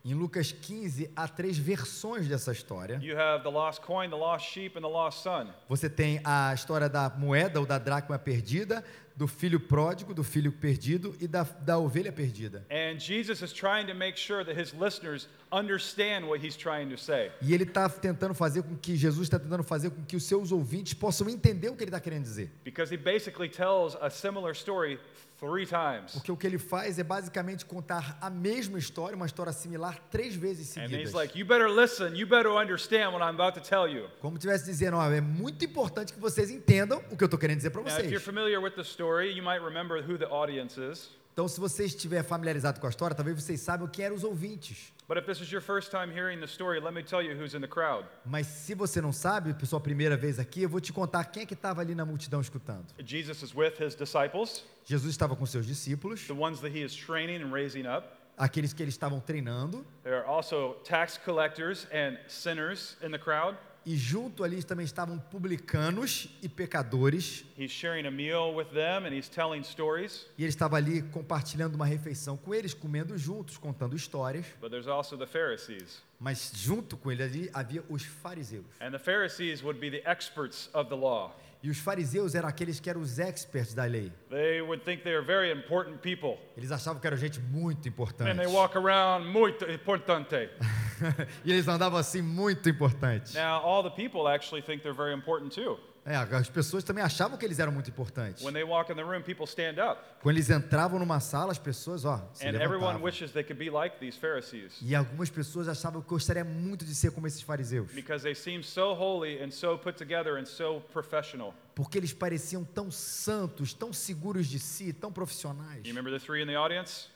Em 0.05 0.13
Lucas 0.13 0.51
15 0.51 1.11
há 1.15 1.29
três 1.29 1.57
versões 1.57 2.27
dessa 2.27 2.51
história. 2.51 2.99
You 3.01 3.17
have 3.17 3.41
the 3.41 3.49
lost 3.49 3.81
coin, 3.81 4.09
the 4.09 4.17
lost 4.17 4.51
sheep, 4.51 4.77
and 4.77 4.81
the 4.81 4.89
lost 4.89 5.23
son. 5.23 5.47
Você 5.69 5.89
tem 5.89 6.19
a 6.25 6.53
história 6.53 6.89
da 6.89 7.09
moeda 7.09 7.61
ou 7.61 7.65
da 7.65 7.79
dracma 7.79 8.19
perdida, 8.19 8.83
do 9.15 9.27
filho 9.27 9.59
pródigo, 9.59 10.13
do 10.13 10.23
filho 10.23 10.51
perdido 10.51 11.15
e 11.19 11.27
da, 11.27 11.43
da 11.43 11.77
ovelha 11.77 12.11
perdida. 12.11 12.65
And 12.71 12.99
Jesus 12.99 13.41
is 13.41 13.53
trying 13.53 13.85
to 13.87 13.93
make 13.93 14.19
sure 14.19 14.43
that 14.43 14.59
his 14.59 14.73
listeners 14.73 15.27
understand 15.51 16.25
what 16.25 16.43
he's 16.45 16.57
trying 16.57 16.89
to 16.89 16.97
say. 16.97 17.31
E 17.41 17.53
ele 17.53 17.63
está 17.63 17.87
tentando 17.87 18.33
fazer 18.33 18.63
com 18.63 18.75
que, 18.75 18.95
Jesus 18.95 19.27
está 19.27 19.37
tentando 19.37 19.63
fazer 19.63 19.91
com 19.91 20.03
que 20.03 20.15
os 20.15 20.23
seus 20.23 20.51
ouvintes 20.51 20.93
possam 20.93 21.29
entender 21.29 21.69
o 21.69 21.75
que 21.75 21.83
ele 21.83 21.89
está 21.89 21.99
querendo 21.99 22.23
dizer. 22.23 22.51
Because 22.63 22.93
he 22.93 22.97
basically 22.97 23.49
tells 23.49 23.95
a 24.01 24.09
similar 24.09 24.51
story 24.53 24.99
three 25.39 25.65
times. 25.65 26.13
Porque 26.13 26.31
o 26.31 26.37
que 26.37 26.47
ele 26.47 26.57
faz 26.57 26.97
é 26.97 27.03
basicamente 27.03 27.65
contar 27.65 28.17
a 28.21 28.29
mesma 28.29 28.79
história, 28.79 29.15
uma 29.15 29.25
história 29.25 29.51
similar, 29.51 29.99
três 30.09 30.35
vezes 30.35 30.69
And 30.77 30.81
seguidas. 30.83 31.09
he's 31.09 31.13
like, 31.13 31.37
You 31.37 31.45
better 31.45 31.69
listen, 31.69 32.15
you 32.15 32.25
better 32.25 32.51
understand 32.51 33.11
what 33.11 33.21
I'm 33.21 33.39
about 33.39 33.59
to 33.59 33.61
tell 33.67 33.87
you. 33.87 34.07
Como 34.21 34.37
tivesse 34.37 34.65
dizendo, 34.65 34.97
é 35.01 35.21
muito 35.21 35.65
importante 35.65 36.13
que 36.13 36.19
vocês 36.19 36.49
entendam 36.49 37.03
o 37.11 37.17
que 37.17 37.23
eu 37.23 37.25
estou 37.27 37.39
querendo 37.39 37.57
dizer 37.57 37.71
para 37.71 37.81
Now, 37.81 37.89
vocês. 37.91 38.09
the 38.09 38.83
story, 39.03 39.33
you 39.33 39.43
might 39.43 39.61
remember 39.61 40.01
who 40.01 40.17
the 40.17 40.27
audience 40.29 40.77
is. 40.77 41.09
Então, 41.33 41.47
se 41.47 41.59
você 41.59 41.85
estiver 41.85 42.23
familiarizado 42.23 42.79
com 42.79 42.85
a 42.85 42.89
história, 42.89 43.15
talvez 43.15 43.41
vocês 43.41 43.59
saibam 43.59 43.87
quem 43.87 44.05
eram 44.05 44.15
os 44.15 44.23
ouvintes. 44.23 44.93
But 45.07 45.17
if 45.17 45.25
this 45.25 45.41
is 45.41 45.51
your 45.51 45.61
first 45.61 45.89
time 45.91 46.13
hearing 46.13 46.39
the 46.39 46.47
story, 46.47 46.79
let 46.79 46.93
me 46.93 47.03
tell 47.03 47.21
you 47.21 47.35
who's 47.35 47.53
in 47.55 47.59
the 47.59 47.67
crowd. 47.67 48.05
Mas 48.23 48.45
se 48.47 48.73
você 48.75 49.01
não 49.01 49.11
sabe, 49.11 49.53
sua 49.65 49.79
primeira 49.81 50.15
vez 50.15 50.39
aqui, 50.39 50.61
eu 50.61 50.69
vou 50.69 50.79
te 50.79 50.93
contar 50.93 51.23
quem 51.25 51.43
é 51.43 51.45
que 51.45 51.55
estava 51.55 51.81
ali 51.81 51.95
na 51.95 52.05
multidão 52.05 52.39
escutando. 52.39 52.85
Jesus 53.03 53.41
is 53.41 53.53
with 53.53 53.73
his 53.79 53.95
disciples, 53.95 54.63
Jesus 54.85 55.09
estava 55.11 55.35
com 55.35 55.45
seus 55.45 55.65
discípulos, 55.65 56.25
the 56.27 56.33
ones 56.33 56.61
that 56.61 56.71
he 56.73 56.83
is 56.83 56.95
training 56.95 57.41
and 57.43 57.51
raising 57.51 57.85
up. 57.87 58.07
aqueles 58.37 58.71
que 58.71 58.81
eles 58.83 58.93
estavam 58.93 59.19
treinando, 59.19 59.83
There 60.03 60.15
are 60.15 60.25
also 60.27 60.75
tax 60.83 61.17
collectors 61.17 61.87
and 61.91 62.17
sinners 62.27 62.95
in 63.03 63.09
the 63.11 63.19
crowd. 63.19 63.57
E 63.85 63.95
junto 63.97 64.43
ali 64.43 64.63
também 64.63 64.85
estavam 64.85 65.19
publicanos 65.19 66.29
e 66.41 66.47
pecadores, 66.49 67.45
He's 67.57 67.71
sharing 67.71 68.05
a 68.07 68.11
meal 68.11 68.53
with 68.55 68.65
them 68.73 69.05
and 69.05 69.13
he's 69.13 69.27
telling 69.29 69.61
stories. 69.63 70.25
e 70.37 70.43
ele 70.43 70.49
estava 70.49 70.77
ali 70.77 71.01
compartilhando 71.01 71.75
uma 71.75 71.85
refeição 71.85 72.37
com 72.37 72.53
eles, 72.53 72.73
comendo 72.73 73.17
juntos, 73.17 73.57
contando 73.57 73.95
histórias, 73.95 74.45
But 74.61 74.71
there's 74.71 74.87
also 74.87 75.17
the 75.17 75.27
Pharisees. 75.27 76.01
mas 76.19 76.51
junto 76.55 76.95
com 76.97 77.11
ele 77.11 77.23
ali 77.23 77.49
havia 77.53 77.83
os 77.89 78.03
fariseus. 78.03 78.65
And 78.79 78.91
the 78.91 78.99
Pharisees 78.99 79.61
would 79.61 79.79
be 79.79 79.89
the 79.91 80.09
experts 80.09 80.69
of 80.73 80.89
the 80.89 80.95
law. 80.95 81.37
E 81.61 81.69
os 81.69 81.77
fariseus 81.77 82.35
eram 82.35 82.49
aqueles 82.49 82.81
que 82.81 82.89
eram 82.89 82.99
os 82.99 83.19
experts 83.19 83.73
da 83.73 83.85
lei. 83.85 84.11
They 84.29 84.61
would 84.61 84.83
think 84.83 85.01
they 85.03 85.15
are 85.15 85.25
very 85.25 85.49
important 85.49 85.99
people. 86.01 86.37
Eles 86.57 86.71
achavam 86.73 86.99
que 86.99 87.07
eram 87.07 87.15
gente 87.15 87.39
muito 87.39 87.87
importante. 87.87 88.29
And 88.29 88.35
they 88.35 88.47
walk 88.47 88.77
around 88.77 89.25
muito 89.29 89.63
importante. 89.71 90.49
e 91.43 91.51
eles 91.51 91.67
andavam 91.67 91.99
assim 91.99 92.21
muito 92.21 92.69
importante. 92.69 93.33
Now, 93.35 93.63
all 93.65 93.83
the 93.83 93.89
people 93.89 94.27
actually 94.27 94.61
think 94.61 94.81
they're 94.83 94.95
very 94.95 95.13
important 95.13 95.53
too. 95.53 95.79
É, 96.05 96.17
as 96.17 96.49
pessoas 96.49 96.83
também 96.83 97.01
achavam 97.01 97.37
que 97.37 97.45
eles 97.45 97.59
eram 97.59 97.71
muito 97.71 97.89
importantes. 97.89 98.43
When 98.43 98.53
they 98.53 98.65
walk 98.65 98.91
in 98.91 98.95
the 98.95 99.03
room, 99.03 99.21
people 99.21 99.45
stand 99.45 99.75
up. 99.81 100.01
Quando 100.21 100.35
eles 100.35 100.49
entravam 100.49 100.99
numa 100.99 101.21
sala, 101.21 101.53
as 101.53 101.57
pessoas, 101.57 102.03
ó, 102.03 102.17
se 102.33 102.45
And 102.45 102.49
everyone 102.55 102.97
levantavam. 102.97 103.03
wishes 103.03 103.31
they 103.31 103.41
could 103.41 103.57
be 103.57 103.69
like 103.69 103.97
these 103.99 104.19
Pharisees 104.19 104.73
E 104.81 104.93
algumas 104.93 105.29
pessoas 105.29 105.69
achavam 105.69 106.01
que 106.01 106.09
gostaria 106.09 106.43
muito 106.43 106.83
de 106.83 106.93
ser 106.93 107.11
como 107.11 107.25
esses 107.25 107.41
fariseus, 107.41 107.89
because 107.93 108.21
they 108.21 108.35
seem 108.35 108.61
so 108.61 108.93
holy 108.93 109.41
and 109.41 109.51
so 109.51 109.77
put 109.77 109.97
together 109.97 110.35
and 110.37 110.45
so 110.45 110.81
professional. 110.91 111.53
porque 111.73 111.97
eles 111.97 112.11
pareciam 112.11 112.65
tão 112.65 112.91
santos, 112.91 113.73
tão 113.73 113.93
seguros 113.93 114.47
de 114.47 114.59
si, 114.59 114.91
tão 114.91 115.09
profissionais. 115.09 115.85
You 115.85 115.95
remember 115.95 116.11
the 116.11 116.19
three 116.19 116.43
in 116.43 116.47
the 116.47 116.57
audience? 116.57 117.07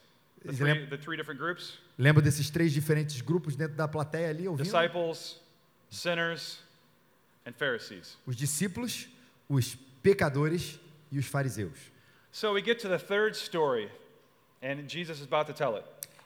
The 0.46 0.54
three, 0.54 0.86
the 0.88 0.98
three 0.98 1.18
different 1.18 1.40
groups? 1.40 1.78
Lembra 1.98 2.22
desses 2.22 2.50
três 2.50 2.72
diferentes 2.72 3.22
grupos 3.22 3.56
dentro 3.56 3.76
da 3.76 3.88
plateia 3.88 4.30
ali 4.30 4.48
ouvindo? 4.48 4.66
Disciples, 4.66 5.40
sinners, 5.90 6.60
and 7.46 7.54
Pharisees. 7.54 8.18
Os 8.26 8.36
discípulos, 8.36 9.08
os 9.50 9.76
pecadores 10.02 10.80
e 11.12 11.18
os 11.20 11.26
fariseus. 11.26 11.78
So 12.32 12.54
we 12.54 12.62
get 12.64 12.80
to 12.82 12.88
the 12.88 13.00
third 13.00 13.36
story, 13.36 13.90
and 14.62 14.88
Jesus 14.88 15.20
is 15.20 15.26
about 15.26 15.52
to 15.52 15.54
tell 15.58 15.76
it 15.78 15.86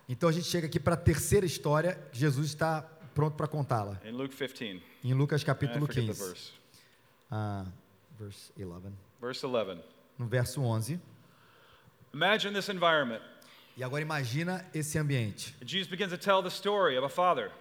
Então 0.10 0.28
a 0.28 0.32
gente 0.32 0.46
chega 0.48 0.68
aqui 0.68 0.80
para 0.80 0.96
a 0.96 0.98
terceira 0.98 1.46
história, 1.46 1.96
que 2.12 2.20
Jesus 2.20 2.48
está 2.48 2.82
pronto 3.16 3.36
para 3.38 3.48
contá-la, 3.48 3.98
in 4.04 4.12
Luke 4.12 4.36
15. 4.36 4.82
em 5.04 5.14
Lucas 5.14 5.44
capítulo 5.44 5.86
forget 5.86 6.06
the 6.08 6.14
15, 6.14 6.20
verse. 6.28 6.52
ah, 7.32 7.66
verse 8.20 8.52
11, 8.58 8.92
Verse 9.22 9.46
11. 9.46 9.82
no 10.18 10.28
verso 10.28 10.62
11. 10.62 11.00
Imagine 12.14 12.54
this 12.54 12.68
environment. 12.68 13.22
E 13.78 13.84
agora 13.84 14.02
imagina 14.02 14.66
esse 14.74 14.98
ambiente. 14.98 15.56
Jesus 15.66 15.88
begins 15.88 16.12
to 16.12 16.18
tell 16.18 16.42
the 16.44 16.50
story 16.50 16.98
of 16.98 17.06
a 17.06 17.10
father, 17.10 17.52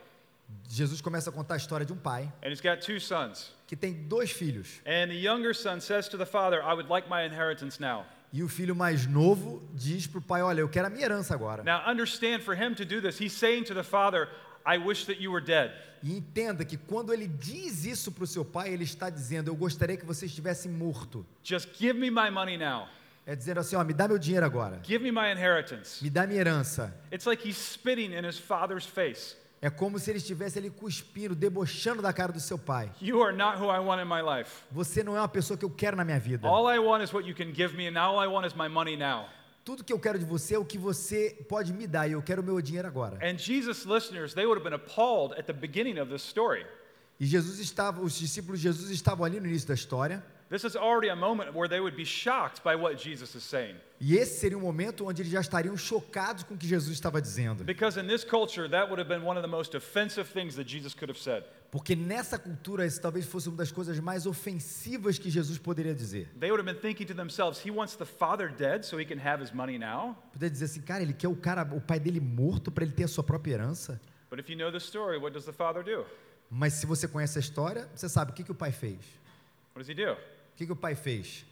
Jesus 0.68 1.00
começa 1.00 1.30
a 1.30 1.32
contar 1.32 1.54
a 1.54 1.56
história 1.56 1.86
de 1.86 1.92
um 1.92 1.96
pai 1.96 2.30
and 2.42 2.50
he's 2.50 2.60
got 2.60 2.80
two 2.84 2.98
sons. 3.00 3.52
que 3.68 3.76
tem 3.76 3.92
dois 3.92 4.32
filhos. 4.32 4.80
And 4.84 5.08
the 5.08 5.14
younger 5.14 5.54
son 5.54 5.80
says 5.80 6.08
to 6.08 6.18
the 6.18 6.26
father, 6.26 6.60
I 6.62 6.74
would 6.74 6.88
like 6.90 7.08
my 7.08 7.24
inheritance 7.24 7.80
now. 7.80 8.04
E 8.32 8.42
o 8.42 8.48
filho 8.48 8.74
mais 8.76 9.06
novo 9.06 9.60
diz 9.74 10.06
para 10.06 10.18
o 10.18 10.22
pai: 10.22 10.42
Olha, 10.42 10.60
eu 10.60 10.68
quero 10.68 10.86
a 10.86 10.90
minha 10.90 11.04
herança 11.04 11.34
agora. 11.34 11.62
Now, 11.64 11.88
understand 11.88 12.42
for 12.42 12.54
him 12.54 12.74
to 12.74 12.84
do 12.84 13.00
this, 13.00 13.20
he's 13.20 13.32
saying 13.32 13.64
to 13.64 13.74
the 13.74 13.82
father, 13.82 14.28
I 14.66 14.78
wish 14.78 15.06
that 15.06 15.20
you 15.20 15.32
were 15.32 15.44
dead. 15.44 15.72
E 16.02 16.16
entenda 16.16 16.64
que 16.64 16.76
quando 16.76 17.12
ele 17.12 17.26
diz 17.28 17.84
isso 17.84 18.10
para 18.10 18.24
o 18.24 18.26
seu 18.26 18.44
pai, 18.44 18.72
ele 18.72 18.84
está 18.84 19.10
dizendo: 19.10 19.50
Eu 19.50 19.56
gostaria 19.56 19.96
que 19.96 20.06
você 20.06 20.26
estivesse 20.26 20.68
morto. 20.68 21.26
Just 21.42 21.68
give 21.78 21.94
me 21.98 22.10
my 22.10 22.30
money 22.30 22.56
now. 22.56 22.88
É 23.26 23.36
dizendo 23.36 23.60
assim: 23.60 23.76
Ó, 23.76 23.84
me 23.84 23.92
dá 23.92 24.08
meu 24.08 24.18
dinheiro 24.18 24.44
agora. 24.44 24.80
Give 24.84 25.02
me 25.02 25.12
my 25.12 25.30
inheritance. 25.30 26.02
Me 26.02 26.10
dá 26.10 26.26
minha 26.26 26.40
herança. 26.40 26.94
It's 27.12 27.26
like 27.26 27.46
he's 27.46 27.56
spitting 27.56 28.12
in 28.14 28.26
his 28.26 28.38
father's 28.38 28.86
face. 28.86 29.36
É 29.62 29.68
como 29.68 29.98
se 29.98 30.10
ele 30.10 30.16
estivesse 30.18 30.58
ali 30.58 30.70
cuspindo, 30.70 31.34
debochando 31.34 32.00
da 32.00 32.12
cara 32.14 32.32
do 32.32 32.40
seu 32.40 32.58
pai. 32.58 32.90
You 33.00 33.22
are 33.22 33.36
not 33.36 33.58
who 33.58 33.70
I 33.70 33.78
want 33.78 34.00
in 34.00 34.06
my 34.06 34.22
life. 34.22 34.62
Você 34.70 35.04
não 35.04 35.14
é 35.14 35.20
uma 35.20 35.28
pessoa 35.28 35.58
que 35.58 35.64
eu 35.64 35.70
quero 35.70 35.96
na 35.96 36.04
minha 36.04 36.18
vida. 36.18 36.48
All 36.48 36.72
I 36.72 36.78
want 36.78 37.04
is 37.04 37.12
what 37.12 37.28
you 37.28 37.34
can 37.34 37.52
give 37.52 37.76
me, 37.76 37.86
and 37.86 37.98
all 38.00 38.24
I 38.24 38.26
want 38.26 38.46
is 38.46 38.54
my 38.54 38.68
money 38.68 38.96
now. 38.96 39.26
Tudo 39.62 39.84
que 39.84 39.92
eu 39.92 40.00
quero 40.00 40.18
de 40.18 40.24
você 40.24 40.54
é 40.54 40.58
o 40.58 40.64
que 40.64 40.78
você 40.78 41.44
pode 41.46 41.74
me 41.74 41.86
dar 41.86 42.08
e 42.08 42.12
eu 42.12 42.22
quero 42.22 42.40
o 42.40 42.44
meu 42.44 42.58
dinheiro 42.62 42.88
agora. 42.88 43.18
And 43.22 43.36
Jesus' 43.36 43.84
listeners, 43.84 44.32
they 44.32 44.46
would 44.46 44.58
have 44.58 44.64
been 44.64 44.74
appalled 44.74 45.38
at 45.38 45.44
the 45.44 45.52
beginning 45.52 46.00
of 46.00 46.10
this 46.10 46.22
story. 46.22 46.64
E 47.20 47.26
Jesus 47.26 47.58
estava, 47.58 48.00
os 48.00 48.18
discípulos 48.18 48.60
de 48.60 48.68
Jesus 48.68 48.90
estavam 48.90 49.26
ali 49.26 49.38
no 49.38 49.46
início 49.46 49.68
da 49.68 49.74
história. 49.74 50.24
This 50.50 50.64
is 50.64 50.74
already 50.74 51.10
a 51.10 51.14
moment 51.14 51.54
where 51.54 51.68
they 51.68 51.78
would 51.78 51.94
be 51.94 52.04
shocked 52.04 52.64
by 52.64 52.74
what 52.74 52.96
Jesus 52.96 53.36
is 53.36 53.44
saying. 53.44 53.76
E 54.00 54.16
esse 54.16 54.40
seria 54.40 54.58
um 54.58 54.60
momento 54.60 55.06
onde 55.06 55.22
eles 55.22 55.30
já 55.30 55.40
estariam 55.40 55.76
chocados 55.76 56.42
com 56.42 56.54
o 56.54 56.58
que 56.58 56.66
Jesus 56.66 56.92
estava 56.92 57.22
dizendo. 57.22 57.62
Because 57.62 57.96
in 57.96 58.08
this 58.08 58.24
culture, 58.24 58.68
that 58.68 58.90
would 58.90 58.98
have 58.98 59.08
been 59.08 59.24
one 59.24 59.38
of 59.38 59.42
the 59.42 59.48
most 59.48 59.76
offensive 59.76 60.28
things 60.28 60.56
that 60.56 60.68
Jesus 60.68 60.92
could 60.92 61.08
have 61.08 61.20
said. 61.20 61.44
Porque 61.70 61.94
nessa 61.94 62.36
cultura, 62.36 62.84
esse 62.84 63.00
talvez 63.00 63.26
fosse 63.26 63.48
uma 63.48 63.58
das 63.58 63.70
coisas 63.70 64.00
mais 64.00 64.26
ofensivas 64.26 65.20
que 65.20 65.30
Jesus 65.30 65.56
poderia 65.56 65.94
dizer. 65.94 66.28
They 66.40 66.50
would 66.50 66.60
have 66.60 66.64
been 66.64 66.82
thinking 66.82 67.06
to 67.06 67.14
themselves, 67.14 67.64
he 67.64 67.70
wants 67.70 67.94
the 67.94 68.04
father 68.04 68.48
dead 68.48 68.84
so 68.84 68.98
he 68.98 69.04
can 69.04 69.20
have 69.24 69.40
his 69.40 69.52
money 69.52 69.78
now? 69.78 70.16
Poderia 70.32 70.50
dizer 70.50 70.64
assim, 70.64 70.80
cara, 70.80 71.00
ele 71.00 71.12
quer 71.12 71.28
o 71.28 71.36
cara, 71.36 71.62
o 71.62 71.80
pai 71.80 72.00
dele 72.00 72.18
morto 72.18 72.72
para 72.72 72.82
ele 72.82 72.92
ter 72.92 73.04
a 73.04 73.08
sua 73.08 73.22
própria 73.22 73.52
herança. 73.52 74.00
But 74.28 74.40
if 74.40 74.50
you 74.50 74.56
know 74.56 74.72
the 74.72 74.80
story, 74.80 75.16
what 75.16 75.32
does 75.32 75.44
the 75.44 75.52
father 75.52 75.84
do? 75.84 76.04
Mas 76.50 76.72
se 76.72 76.86
você 76.86 77.06
conhece 77.06 77.38
a 77.38 77.40
história, 77.40 77.88
você 77.94 78.08
sabe 78.08 78.32
o 78.32 78.34
que, 78.34 78.42
que 78.42 78.50
o 78.50 78.54
pai 78.56 78.72
fez. 78.72 78.98
What 79.76 79.86
does 79.86 79.88
he 79.88 79.94
do? 79.94 80.16
O 80.60 80.62
que, 80.62 80.66
que 80.66 80.72
o 80.72 80.76
pai 80.76 80.94
fez? 80.94 81.46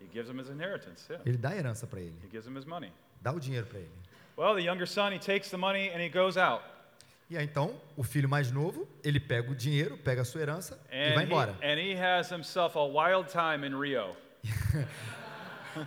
He 0.00 0.06
gives 0.10 0.30
him 0.30 0.38
his 0.40 0.48
inheritance. 0.48 1.04
Yeah. 1.10 1.28
Ele 1.28 1.36
dá 1.36 1.50
a 1.50 1.56
herança 1.56 1.86
para 1.86 2.00
ele, 2.00 2.14
He 2.24 2.28
gives 2.30 2.46
him 2.46 2.56
his 2.56 2.64
money. 2.64 2.90
dá 3.20 3.30
o 3.32 3.38
dinheiro 3.38 3.66
para 3.66 3.80
ele. 3.80 3.90
Well, 4.34 4.54
the 4.54 4.62
younger 4.62 4.86
son, 4.86 5.12
he 5.12 5.18
takes 5.18 5.50
the 5.50 5.58
money 5.58 5.90
and 5.90 6.00
he 6.00 6.08
goes 6.08 6.38
out. 6.38 6.62
E 7.28 7.36
aí 7.36 7.44
então, 7.44 7.78
o 7.98 8.02
filho 8.02 8.28
mais 8.28 8.50
novo, 8.50 8.88
ele 9.04 9.20
pega 9.20 9.50
o 9.50 9.54
dinheiro, 9.54 9.98
pega 9.98 10.22
a 10.22 10.24
sua 10.24 10.40
herança 10.40 10.80
e 10.90 11.12
vai 11.12 11.16
And 11.16 11.20
he, 11.20 11.24
embora. 11.24 11.52
and 11.62 11.78
he 11.78 11.94
has 12.00 12.30
himself 12.32 12.78
a 12.78 12.84
wild 12.84 13.28
time 13.30 13.66
in 13.66 13.78
Rio. 13.78 14.16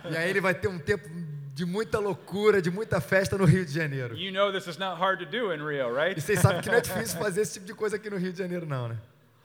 E 0.08 0.16
aí 0.16 0.30
ele 0.30 0.40
vai 0.40 0.54
ter 0.54 0.68
um 0.68 0.78
tempo 0.78 1.08
de 1.52 1.64
muita 1.64 1.98
loucura, 1.98 2.62
de 2.62 2.70
muita 2.70 3.00
festa 3.00 3.36
no 3.36 3.44
Rio 3.44 3.66
de 3.66 3.72
Janeiro. 3.72 4.16
You 4.16 4.30
know 4.32 4.52
this 4.52 4.68
is 4.68 4.76
not 4.78 5.00
hard 5.00 5.18
to 5.18 5.26
do 5.26 5.52
in 5.52 5.58
Rio, 5.58 5.92
right? 5.92 6.16
E 6.16 6.20
vocês 6.20 6.38
sabem 6.38 6.60
que 6.62 6.68
não 6.68 6.76
é 6.76 6.80
difícil 6.82 7.18
fazer 7.18 7.40
esse 7.40 7.54
tipo 7.54 7.66
de 7.66 7.74
coisa 7.74 7.96
aqui 7.96 8.08
no 8.08 8.16
Rio 8.16 8.32
de 8.32 8.38
Janeiro, 8.38 8.64
não, 8.64 8.88
né? 8.88 8.96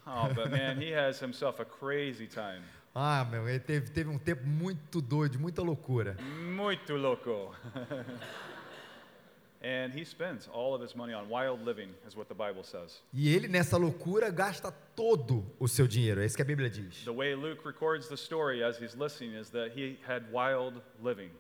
oh, 0.06 0.28
but 0.36 0.52
man, 0.52 0.80
he 0.80 0.94
has 0.94 1.20
himself 1.20 1.60
a 1.60 1.66
crazy 1.66 2.28
time. 2.28 2.62
Ah, 2.98 3.28
meu, 3.30 3.50
ele 3.50 3.60
teve, 3.60 3.90
teve 3.90 4.10
um 4.10 4.18
tempo 4.18 4.48
muito 4.48 5.02
doido, 5.02 5.38
muita 5.38 5.62
loucura. 5.62 6.16
Muito 6.56 6.96
loco. 6.96 7.54
and 9.62 9.92
he 9.94 10.06
spends 10.06 10.48
all 10.48 10.74
of 10.74 10.82
his 10.82 10.96
money 10.96 11.14
on 11.14 11.28
wild 11.28 11.62
living, 11.66 11.90
is 12.08 12.16
what 12.16 12.30
the 12.30 12.34
Bible 12.34 12.64
says. 12.64 13.02
E 13.12 13.36
ele, 13.36 13.50
nessa 13.50 13.76
loucura, 13.76 14.30
gasta 14.30 14.72
todo 14.96 15.46
o 15.60 15.68
seu 15.68 15.88
dinheiro. 15.88 16.22
É 16.22 16.26
isso 16.26 16.38
que 16.38 16.42
a 16.42 16.46
Bíblia 16.46 16.70
diz. 16.70 17.04
The 17.04 17.12
way 17.12 17.36
Luke 17.36 17.66
records 17.66 18.08
the 18.08 18.16
story 18.16 18.64
as 18.64 18.80
he's 18.82 18.96
listening 18.96 19.38
is 19.38 19.50
that 19.50 19.78
he 19.78 19.98
had 20.08 20.24
wild 20.32 20.82
living. 21.04 21.32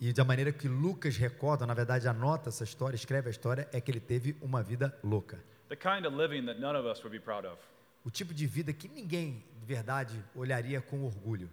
E 0.00 0.12
da 0.12 0.24
maneira 0.24 0.52
que 0.52 0.68
Lucas 0.68 1.16
recorda, 1.16 1.66
na 1.66 1.74
verdade, 1.74 2.06
anota 2.06 2.50
essa 2.50 2.62
história, 2.62 2.94
escreve 2.94 3.28
a 3.28 3.30
história, 3.30 3.68
é 3.72 3.80
que 3.80 3.90
ele 3.90 4.00
teve 4.00 4.36
uma 4.40 4.62
vida 4.62 4.96
louca. 5.02 5.42
The 5.70 5.76
kind 5.76 6.06
of 6.06 6.14
living 6.16 6.46
that 6.46 6.60
none 6.60 6.78
of 6.78 6.86
us 6.86 7.02
would 7.02 7.10
be 7.10 7.24
proud 7.24 7.46
of. 7.46 7.56
O 8.04 8.10
tipo 8.10 8.34
de 8.34 8.46
vida 8.46 8.72
que 8.72 8.86
ninguém, 8.86 9.42
verdade, 9.64 10.22
olharia 10.34 10.80
com 10.80 11.02
orgulho. 11.04 11.50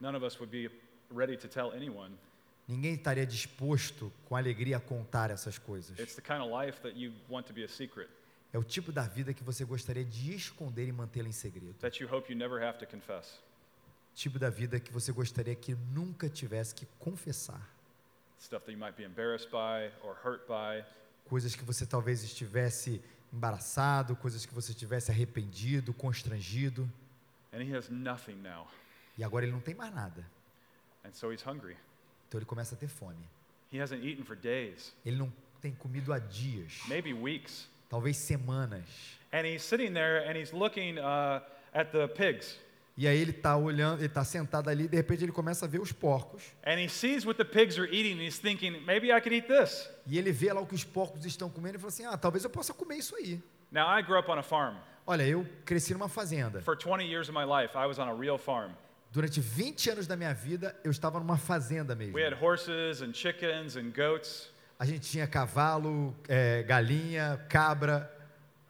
None 0.00 0.16
of 0.16 0.24
us 0.24 0.38
would 0.38 0.50
be 0.50 0.70
ready 1.10 1.36
to 1.36 1.48
tell 1.48 1.72
anyone. 1.72 2.12
Ninguém 2.66 2.94
estaria 2.94 3.26
disposto, 3.26 4.10
com 4.26 4.36
alegria, 4.36 4.78
a 4.78 4.80
contar 4.80 5.30
essas 5.30 5.58
coisas. 5.58 5.98
It's 5.98 6.14
the 6.14 6.22
kind 6.22 6.40
of 6.42 6.50
life 6.50 6.80
that 6.80 6.98
you 6.98 7.12
want 7.28 7.46
to 7.46 7.52
be 7.52 7.62
a 7.64 7.68
secret, 7.68 8.08
É 8.52 8.58
o 8.58 8.62
tipo 8.64 8.92
da 8.92 9.02
vida 9.02 9.34
que 9.34 9.42
você 9.42 9.64
gostaria 9.64 10.04
de 10.04 10.32
esconder 10.34 10.86
e 10.88 10.92
mantê-la 10.92 11.28
em 11.28 11.32
segredo. 11.32 11.74
that 11.80 12.02
you 12.02 12.08
hope 12.12 12.32
you 12.32 12.38
never 12.38 12.62
have 12.62 12.78
to 12.78 12.86
confess. 12.86 13.38
Tipo 14.14 14.38
da 14.38 14.48
vida 14.48 14.78
que 14.78 14.92
você 14.92 15.12
gostaria 15.12 15.54
que 15.56 15.74
nunca 15.92 16.28
tivesse 16.28 16.74
que 16.74 16.86
confessar. 16.98 17.68
Stuff 18.40 18.64
that 18.64 18.72
you 18.72 18.78
might 18.78 18.96
be 18.96 19.04
embarrassed 19.04 19.50
by 19.50 19.90
or 20.06 20.14
hurt 20.24 20.46
by. 20.46 20.84
Coisas 21.28 21.54
que 21.56 21.64
você 21.64 21.84
talvez 21.84 22.22
estivesse 22.22 23.02
embaraçado, 23.34 24.14
coisas 24.16 24.46
que 24.46 24.54
você 24.54 24.72
tivesse 24.72 25.10
arrependido, 25.10 25.92
constrangido. 25.92 26.90
And 27.52 27.62
he 27.62 27.76
has 27.76 27.88
nothing 27.88 28.36
now. 28.36 28.66
E 29.18 29.24
agora 29.24 29.44
ele 29.44 29.52
não 29.52 29.60
tem 29.60 29.74
mais 29.74 29.94
nada. 29.94 30.24
And 31.04 31.12
so 31.12 31.32
he's 31.32 31.46
hungry. 31.46 31.76
Então 32.28 32.38
ele 32.38 32.46
começa 32.46 32.74
a 32.74 32.78
ter 32.78 32.88
fome. 32.88 33.28
Ele 35.04 35.16
não 35.16 35.32
tem 35.60 35.72
comido 35.74 36.12
há 36.12 36.18
dias, 36.18 36.80
maybe 36.88 37.12
weeks. 37.12 37.68
talvez 37.88 38.16
semanas. 38.16 38.84
And 39.32 39.44
he's 39.44 39.62
sitting 39.62 39.92
there 39.92 40.28
and 40.28 40.36
he's 40.36 40.52
looking 40.52 40.98
uh, 40.98 41.40
at 41.72 41.90
the 41.90 42.06
pigs. 42.08 42.56
E 42.96 43.08
aí 43.08 43.18
ele 43.18 43.32
está 43.32 43.56
olhando, 43.56 43.98
ele 43.98 44.06
está 44.06 44.22
sentado 44.22 44.70
ali, 44.70 44.84
e 44.84 44.88
de 44.88 44.96
repente 44.96 45.24
ele 45.24 45.32
começa 45.32 45.64
a 45.64 45.68
ver 45.68 45.80
os 45.80 45.90
porcos. 45.90 46.44
Thinking. 48.40 48.84
E 50.06 50.16
ele 50.18 50.30
vê 50.30 50.52
lá 50.52 50.60
o 50.60 50.66
que 50.66 50.74
os 50.74 50.84
porcos 50.84 51.24
estão 51.24 51.50
comendo 51.50 51.76
e 51.76 51.80
fala 51.80 51.88
assim: 51.88 52.04
"Ah, 52.04 52.16
talvez 52.16 52.44
eu 52.44 52.50
possa 52.50 52.72
comer 52.72 52.96
isso 52.96 53.16
aí". 53.16 53.42
Now, 53.72 53.88
I 53.98 54.02
grew 54.02 54.18
up 54.18 54.30
on 54.30 54.38
a 54.38 54.42
farm. 54.42 54.76
Olha, 55.06 55.26
eu 55.26 55.44
cresci 55.64 55.92
numa 55.92 56.08
fazenda. 56.08 56.62
For 56.62 56.76
20 56.76 57.04
years 57.04 57.28
of 57.28 57.36
my 57.36 57.44
life, 57.44 57.76
I 57.76 57.86
was 57.86 57.98
on 57.98 58.08
a 58.08 58.14
real 58.14 58.38
farm. 58.38 58.70
Durante 59.10 59.40
20 59.40 59.90
anos 59.90 60.06
da 60.06 60.16
minha 60.16 60.32
vida, 60.32 60.74
eu 60.84 60.90
estava 60.90 61.18
numa 61.18 61.36
fazenda 61.36 61.94
mesmo. 61.94 62.14
We 62.14 62.24
had 62.24 62.34
horses 62.40 63.02
and 63.02 63.12
chickens 63.12 63.76
and 63.76 63.90
goats. 63.90 64.50
A 64.78 64.84
gente 64.84 65.08
tinha 65.08 65.26
cavalo, 65.26 66.14
é, 66.28 66.62
galinha, 66.62 67.44
cabra. 67.48 68.10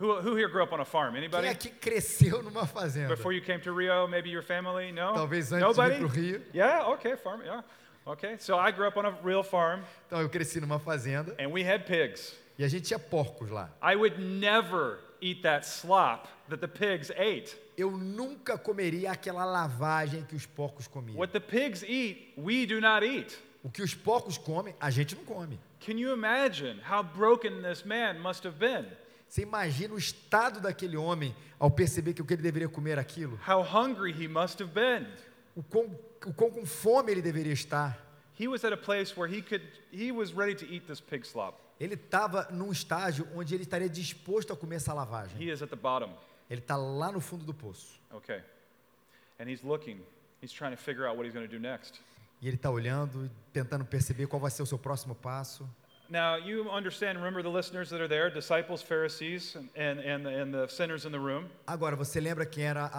Who, 0.01 0.21
who 0.21 0.35
here 0.35 0.49
grew 0.49 0.63
up 0.63 0.73
on 0.73 0.81
a 0.81 0.85
farm? 0.85 1.15
Quem 1.15 1.19
Anybody? 1.23 1.49
aqui 1.49 1.69
cresceu 1.71 2.43
numa 2.43 2.67
fazenda? 2.67 3.15
Before 3.15 3.33
you 3.33 3.41
came 3.41 3.61
to 3.61 3.73
Rio, 3.73 4.09
maybe 4.09 4.29
your 4.29 4.43
family? 4.43 4.91
No? 4.91 5.15
Talvez 5.15 5.53
antes 5.53 5.59
de 5.61 5.61
Nobody? 5.61 5.95
vir 5.95 5.99
pro 6.01 6.09
Rio. 6.09 6.43
Yeah, 6.53 6.89
okay, 6.95 7.17
farm, 7.17 7.43
yeah. 7.45 7.63
Okay, 8.07 8.37
so 8.39 8.59
I 8.59 8.71
grew 8.73 8.87
up 8.89 8.97
on 8.99 9.07
a 9.07 9.13
real 9.23 9.43
farm 9.43 9.81
Então 10.07 10.21
eu 10.21 10.29
cresci 10.29 10.61
numa 10.61 10.79
fazenda 10.79 11.35
and 11.39 11.51
we 11.53 11.63
had 11.63 11.87
pigs. 11.87 12.35
e 12.59 12.65
a 12.65 12.69
gente 12.69 12.87
tinha 12.89 12.99
porcos 12.99 13.49
lá. 13.51 13.71
I 13.81 13.95
would 13.97 14.19
never 14.21 14.99
eat 15.23 15.43
that 15.43 15.65
slop 15.67 16.27
that 16.51 16.61
the 16.61 16.69
pigs 16.69 17.11
ate. 17.13 17.57
Eu 17.79 17.93
nunca 17.93 18.59
comeria 18.59 19.13
aquela 19.13 19.45
lavagem 19.45 20.23
que 20.25 20.35
os 20.35 20.45
porcos 20.45 20.87
comiam. 20.89 21.17
What 21.17 21.33
the 21.33 21.41
pigs 21.41 21.83
eat, 21.85 22.35
we 22.37 22.67
do 22.67 22.81
not 22.81 23.05
eat. 23.07 23.39
O 23.63 23.71
que 23.71 23.81
os 23.83 23.95
porcos 23.95 24.37
comem, 24.37 24.75
a 24.79 24.91
gente 24.91 25.15
não 25.17 25.25
come. 25.25 25.59
Can 25.81 25.99
you 25.99 26.13
imagine 26.13 26.81
how 26.87 27.03
broken 27.03 27.63
this 27.63 27.85
man 27.85 28.19
must 28.19 28.45
have 28.45 28.59
been? 28.59 28.87
Você 29.35 29.43
imagina 29.43 29.93
o 29.93 29.99
estado 29.99 30.61
daquele 30.61 30.97
homem 30.97 31.35
ao 31.59 31.69
perceber 31.69 32.15
que 32.15 32.23
o 32.23 32.25
que 32.25 32.35
ele 32.35 32.43
deveria 32.43 32.69
comer 32.69 32.93
era 32.93 33.01
aquilo? 33.01 33.37
How 33.45 33.65
hungry 33.65 34.13
he 34.13 34.29
must 34.29 34.63
have 34.63 34.71
been. 34.73 35.09
O 35.57 35.63
quão, 35.65 35.87
o 36.25 36.33
quão 36.33 36.53
com 36.53 36.65
fome 36.65 37.11
ele 37.11 37.21
deveria 37.21 37.53
estar? 37.53 37.99
He 38.39 38.47
was 38.47 38.63
at 38.65 38.73
a 38.73 38.77
place 38.77 39.19
where 39.19 39.29
he 39.29 39.43
could 39.43 39.67
he 39.93 40.13
was 40.13 40.33
ready 40.33 40.55
to 40.55 40.73
eat 40.73 40.87
this 40.87 41.01
pig 41.01 41.27
slop. 41.27 41.57
Ele 41.81 41.95
estava 41.95 42.47
num 42.53 42.71
estágio 42.71 43.27
onde 43.35 43.57
ele 43.57 43.65
estaria 43.65 43.89
disposto 43.89 44.53
a 44.53 44.57
comer 44.57 44.77
essa 44.77 44.95
lavagem. 44.95 45.37
He 45.43 45.51
is 45.51 45.63
at 45.63 45.69
the 45.69 45.75
bottom. 45.75 46.17
Ele 46.49 46.61
está 46.61 46.77
lá 46.77 47.11
no 47.11 47.21
fundo 47.21 47.45
do 47.45 47.53
poço. 47.53 48.01
Okay. 48.13 48.41
And 49.41 49.51
he's 49.51 49.65
looking. 49.65 50.01
He's 50.41 50.53
trying 50.53 50.77
to 50.77 50.81
figure 50.81 51.09
out 51.09 51.17
what 51.17 51.27
he's 51.27 51.35
going 51.35 51.49
to 51.49 51.53
do 51.53 51.61
next. 51.61 52.01
E 52.41 52.47
ele 52.47 52.55
está 52.55 52.71
olhando, 52.71 53.29
tentando 53.53 53.85
perceber 53.85 54.29
qual 54.29 54.39
vai 54.39 54.53
ser 54.53 54.63
o 54.63 54.67
seu 54.67 54.79
próximo 54.79 55.13
passo. 55.13 55.69
Now, 56.11 56.37
you 56.37 56.71
understand, 56.71 57.19
remember 57.19 57.43
the 57.43 57.49
listeners 57.49 57.89
that 57.91 58.01
are 58.01 58.09
there, 58.09 58.31
disciples, 58.31 58.83
Pharisees, 58.83 59.57
and, 59.75 59.99
and, 60.01 60.27
and, 60.27 60.53
the, 60.53 60.69
sinners 60.69 61.07
in 61.07 61.13
the 61.13 61.19
room? 61.19 61.47
Agora, 61.67 61.97
você 61.97 62.21
lembra 62.21 62.45
quem 62.45 62.65
eram 62.65 62.91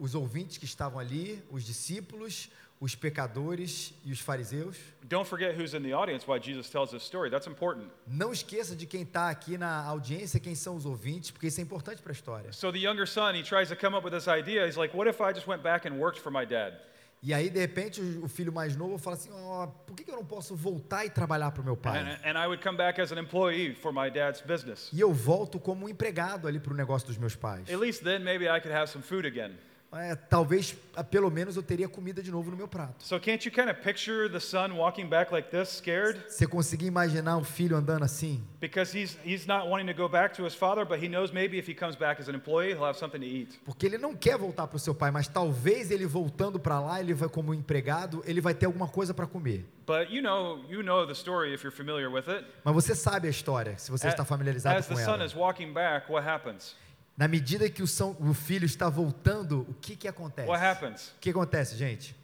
os 0.00 0.14
ouvintes 0.14 0.58
que 0.58 0.66
estavam 0.66 0.98
ali, 0.98 1.42
os 1.50 1.64
discípulos, 1.64 2.50
os 2.78 2.94
pecadores 2.94 3.94
e 4.04 4.12
os 4.12 4.20
fariseus? 4.20 4.76
Don't 5.08 5.26
forget 5.26 5.54
who's 5.56 5.72
in 5.72 5.82
the 5.82 5.92
audience 5.92 6.26
while 6.26 6.38
Jesus 6.38 6.68
tells 6.68 6.90
this 6.90 7.02
story. 7.04 7.30
That's 7.30 7.46
important. 7.46 7.90
Não 8.06 8.32
esqueça 8.32 8.76
de 8.76 8.86
quem 8.86 9.02
está 9.02 9.30
aqui 9.30 9.56
na 9.56 9.84
audiência, 9.86 10.38
quem 10.38 10.54
são 10.54 10.76
os 10.76 10.84
ouvintes, 10.84 11.30
porque 11.30 11.46
isso 11.46 11.60
é 11.60 11.62
importante 11.62 12.02
para 12.02 12.12
a 12.12 12.14
história. 12.14 12.52
So 12.52 12.70
the 12.70 12.78
younger 12.78 13.06
son, 13.06 13.34
he 13.34 13.42
tries 13.42 13.68
to 13.68 13.76
come 13.76 13.96
up 13.96 14.04
with 14.04 14.12
this 14.12 14.28
idea. 14.28 14.66
He's 14.66 14.76
like, 14.76 14.94
what 14.94 15.08
if 15.08 15.20
I 15.20 15.32
just 15.32 15.46
went 15.46 15.62
back 15.62 15.86
and 15.88 15.98
worked 15.98 16.20
for 16.20 16.30
my 16.30 16.44
dad? 16.44 16.74
E 17.24 17.32
aí, 17.32 17.48
de 17.48 17.60
repente, 17.60 18.00
o 18.00 18.26
filho 18.26 18.52
mais 18.52 18.74
novo 18.74 18.98
fala 18.98 19.14
assim: 19.14 19.30
ó, 19.32 19.68
por 19.68 19.94
que 19.94 20.10
eu 20.10 20.16
não 20.16 20.24
posso 20.24 20.56
voltar 20.56 21.06
e 21.06 21.10
trabalhar 21.10 21.52
para 21.52 21.62
o 21.62 21.64
meu 21.64 21.76
pai? 21.76 21.98
And, 22.00 22.18
and 22.28 22.42
I 22.42 22.48
would 22.48 22.60
come 22.60 22.76
back 22.76 23.00
as 23.00 23.12
an 23.12 23.18
employee 23.20 23.74
for 23.76 23.92
my 23.92 24.10
dad's 24.10 24.40
business. 24.40 24.90
E 24.92 25.00
eu 25.00 25.12
volto 25.12 25.60
como 25.60 25.86
um 25.86 25.88
empregado 25.88 26.48
ali 26.48 26.58
para 26.58 26.72
o 26.72 26.76
negócio 26.76 27.06
dos 27.06 27.16
meus 27.16 27.36
pais. 27.36 27.70
At 27.70 27.78
least 27.78 28.02
then 28.02 28.24
maybe 28.24 28.46
I 28.46 28.60
could 28.60 28.74
have 28.74 28.90
some 28.90 29.04
food 29.04 29.24
again. 29.24 29.52
É, 29.94 30.14
talvez, 30.14 30.74
ah, 30.96 31.04
pelo 31.04 31.30
menos, 31.30 31.54
eu 31.54 31.62
teria 31.62 31.86
comida 31.86 32.22
de 32.22 32.30
novo 32.30 32.50
no 32.50 32.56
meu 32.56 32.66
prato. 32.66 33.04
So 33.04 33.20
can't 33.20 33.46
you 33.46 33.52
kind 33.52 33.68
of 33.68 33.82
picture 33.82 34.26
the 34.26 34.40
son 34.40 34.72
walking 34.72 35.06
back 35.06 35.30
like 35.30 35.50
this, 35.50 35.68
scared? 35.68 36.18
Você 36.28 36.46
conseguir 36.46 36.86
imaginar 36.86 37.36
o 37.36 37.44
filho 37.44 37.76
andando 37.76 38.02
assim? 38.02 38.42
Because 38.58 38.96
he's, 38.98 39.18
he's 39.22 39.46
not 39.46 39.68
wanting 39.68 39.86
to 39.86 39.94
go 39.94 40.08
back 40.08 40.34
to 40.36 40.46
his 40.46 40.54
father, 40.54 40.86
but 40.86 40.98
he 40.98 41.08
knows 41.08 41.30
maybe 41.30 41.58
if 41.58 41.68
he 41.68 41.74
comes 41.74 41.94
back 41.94 42.18
as 42.18 42.28
an 42.28 42.34
employee, 42.34 42.70
he'll 42.72 42.86
have 42.86 42.98
something 42.98 43.20
to 43.20 43.26
eat. 43.26 43.60
Porque 43.66 43.84
ele 43.84 43.98
não 43.98 44.16
quer 44.16 44.38
voltar 44.38 44.66
para 44.66 44.76
o 44.76 44.80
seu 44.80 44.94
pai, 44.94 45.10
mas 45.10 45.28
talvez 45.28 45.90
ele 45.90 46.06
voltando 46.06 46.58
para 46.58 46.80
lá, 46.80 46.98
ele 46.98 47.12
vai 47.12 47.28
como 47.28 47.52
empregado, 47.52 48.22
ele 48.24 48.40
vai 48.40 48.54
ter 48.54 48.64
alguma 48.64 48.88
coisa 48.88 49.12
para 49.12 49.26
comer. 49.26 49.66
But 49.86 50.10
you 50.10 50.22
know, 50.22 50.64
you 50.70 50.82
know 50.82 51.06
the 51.06 51.12
story 51.12 51.52
if 51.52 51.62
you're 51.62 51.76
familiar 51.76 52.08
with 52.10 52.28
it. 52.28 52.46
Mas 52.64 52.74
você 52.74 52.94
sabe 52.94 53.26
a 53.26 53.30
história, 53.30 53.76
se 53.76 53.90
você 53.90 54.08
está 54.08 54.24
familiarizado 54.24 54.78
As 54.78 54.86
com 54.86 54.94
the 54.94 55.04
son 55.04 55.16
ela. 55.16 55.26
is 55.26 55.34
walking 55.34 55.74
back, 55.74 56.10
what 56.10 56.26
happens? 56.26 56.74
Na 57.16 57.28
medida 57.28 57.68
que 57.68 57.82
o, 57.82 57.86
são- 57.86 58.16
o 58.20 58.32
filho 58.34 58.64
está 58.64 58.88
voltando, 58.88 59.66
o 59.68 59.74
que 59.74 59.94
que 59.96 60.08
acontece? 60.08 60.48
What 60.48 60.64
happens? 60.64 61.08
O 61.16 61.20
que 61.20 61.30
acontece, 61.30 61.76
gente? 61.76 62.16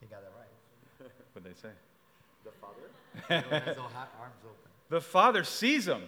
What 1.34 1.44
they 1.44 1.54
say? 1.54 1.70
o 3.30 4.90
The 4.90 5.00
father 5.00 5.44
sees 5.44 5.86
him. 5.86 6.02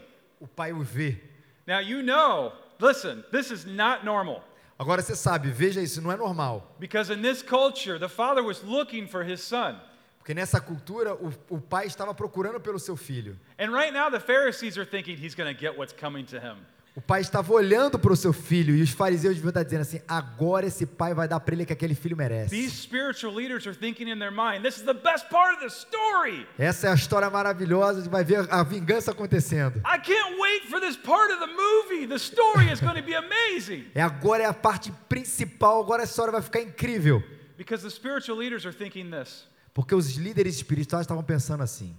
pai 0.57 0.73
o 0.73 0.83
vê. 0.83 1.21
Now 1.67 1.79
you 1.81 2.03
know, 2.03 2.53
listen, 2.81 3.25
this 3.31 3.51
is 3.53 3.65
not 3.65 4.05
normal. 4.05 4.43
Agora 4.79 5.01
você 5.01 5.15
sabe, 5.15 5.51
veja 5.51 5.81
isso, 5.81 6.01
não 6.03 6.11
é 6.11 6.17
normal. 6.17 6.75
Because 6.81 7.13
in 7.13 7.23
this 7.23 7.43
culture, 7.43 7.99
the 8.01 8.09
father 8.09 8.43
was 8.43 8.63
looking 8.65 9.07
for 9.07 9.23
his 9.23 9.41
son. 9.41 9.79
Porque 10.23 10.35
nessa 10.35 10.61
cultura, 10.61 11.15
o, 11.15 11.33
o 11.51 11.61
pai 11.61 11.89
estava 11.89 12.15
procurando 12.15 12.61
pelo 12.61 12.79
seu 12.79 12.97
filho. 12.97 13.37
And 13.59 13.73
right 13.73 13.93
now, 13.93 14.09
the 14.09 14.21
Pharisees 14.21 14.79
are 14.79 14.89
thinking 14.89 15.17
he's 15.17 15.35
going 15.35 15.53
to 15.53 15.61
get 15.61 15.77
what's 15.77 15.93
coming 15.93 16.25
to 16.27 16.37
him. 16.37 16.59
O 16.95 17.01
pai 17.01 17.23
estava 17.23 17.53
olhando 17.53 17.99
para 17.99 18.13
o 18.13 18.17
seu 18.17 18.33
filho 18.33 18.77
e 18.77 18.83
os 18.83 18.91
fariseus 18.91 19.35
deviam 19.35 19.49
estar 19.49 19.65
dizendo 19.65 19.81
assim: 19.81 20.01
agora 20.07 20.67
esse 20.67 20.87
pai 20.87 21.13
vai 21.13 21.27
dar 21.27 21.41
para 21.41 21.55
ele 21.55 21.65
o 21.65 21.67
que 21.67 21.73
aquele 21.73 21.97
filho 21.97 22.17
merece. 22.17 22.51
These 22.51 22.83
spiritual 22.83 23.35
leaders 23.35 23.67
are 23.67 23.75
thinking 23.75 24.09
in 24.09 24.19
their 24.21 24.31
mind, 24.31 24.63
this 24.63 24.77
is 24.77 24.85
the 24.85 24.95
best 24.95 25.29
part 25.29 25.55
of 25.55 25.61
the 25.61 25.71
story. 25.71 26.47
Essa 26.57 26.87
é 26.87 26.91
a 26.93 26.95
história 26.95 27.29
maravilhosa 27.29 28.01
de 28.01 28.09
vai 28.09 28.23
ver 28.23 28.47
a 28.49 28.63
vingança 28.63 29.11
acontecendo. 29.11 29.79
I 29.79 29.99
can't 29.99 30.39
wait 30.39 30.69
for 30.71 30.81
this 30.81 30.97
part 30.97 31.33
of 31.33 31.41
the 31.41 31.51
movie. 31.51 32.07
The 32.07 32.19
story 32.19 32.71
is 32.71 32.81
going 32.81 32.95
to 32.95 33.03
be 33.03 33.17
amazing. 33.17 33.87
É 33.97 34.03
agora 34.03 34.45
é 34.45 34.47
a 34.47 34.55
parte 34.55 34.93
principal, 35.09 35.81
agora 35.81 36.03
a 36.03 36.05
história 36.05 36.31
vai 36.31 36.43
ficar 36.43 36.61
incrível. 36.61 37.21
Because 37.57 37.83
the 37.83 37.91
spiritual 37.91 38.39
leaders 38.39 38.65
are 38.65 38.73
thinking 38.73 39.11
this. 39.11 39.51
Porque 39.75 39.95
os 39.95 40.17
líderes 40.17 40.57
espirituais 40.57 41.05
estavam 41.05 41.25
pensando 41.25 41.63
assim. 41.63 41.97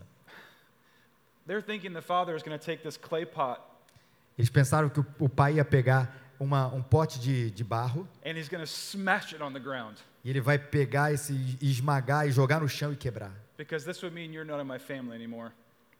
Eles 4.37 4.49
pensaram 4.49 4.89
que 4.89 4.99
o, 5.19 5.29
pai 5.29 5.55
ia 5.55 5.65
pegar 5.65 6.15
uma, 6.39 6.67
um 6.67 6.81
pote 6.81 7.19
de, 7.19 7.51
de 7.51 7.63
barro 7.63 8.07
and 8.25 8.31
he's 8.31 8.47
going 8.47 8.61
to 8.61 8.67
smash 8.67 9.33
it 9.33 9.43
on 9.43 9.51
the 9.51 9.59
ground. 9.59 9.97
e 10.23 10.29
ele 10.29 10.39
vai 10.39 10.57
pegar 10.57 11.11
esse 11.11 11.33
esmagar 11.61 12.27
e 12.27 12.31
jogar 12.31 12.61
no 12.61 12.69
chão 12.69 12.93
e 12.93 12.95
quebrar. 12.95 13.31
Because 13.57 13.85
this 13.85 14.01
would 14.01 14.15
mean 14.15 14.33
you're 14.33 14.49
not 14.49 14.61
in 14.61 14.67
my 14.67 14.79
family 14.79 15.15
anymore. 15.15 15.51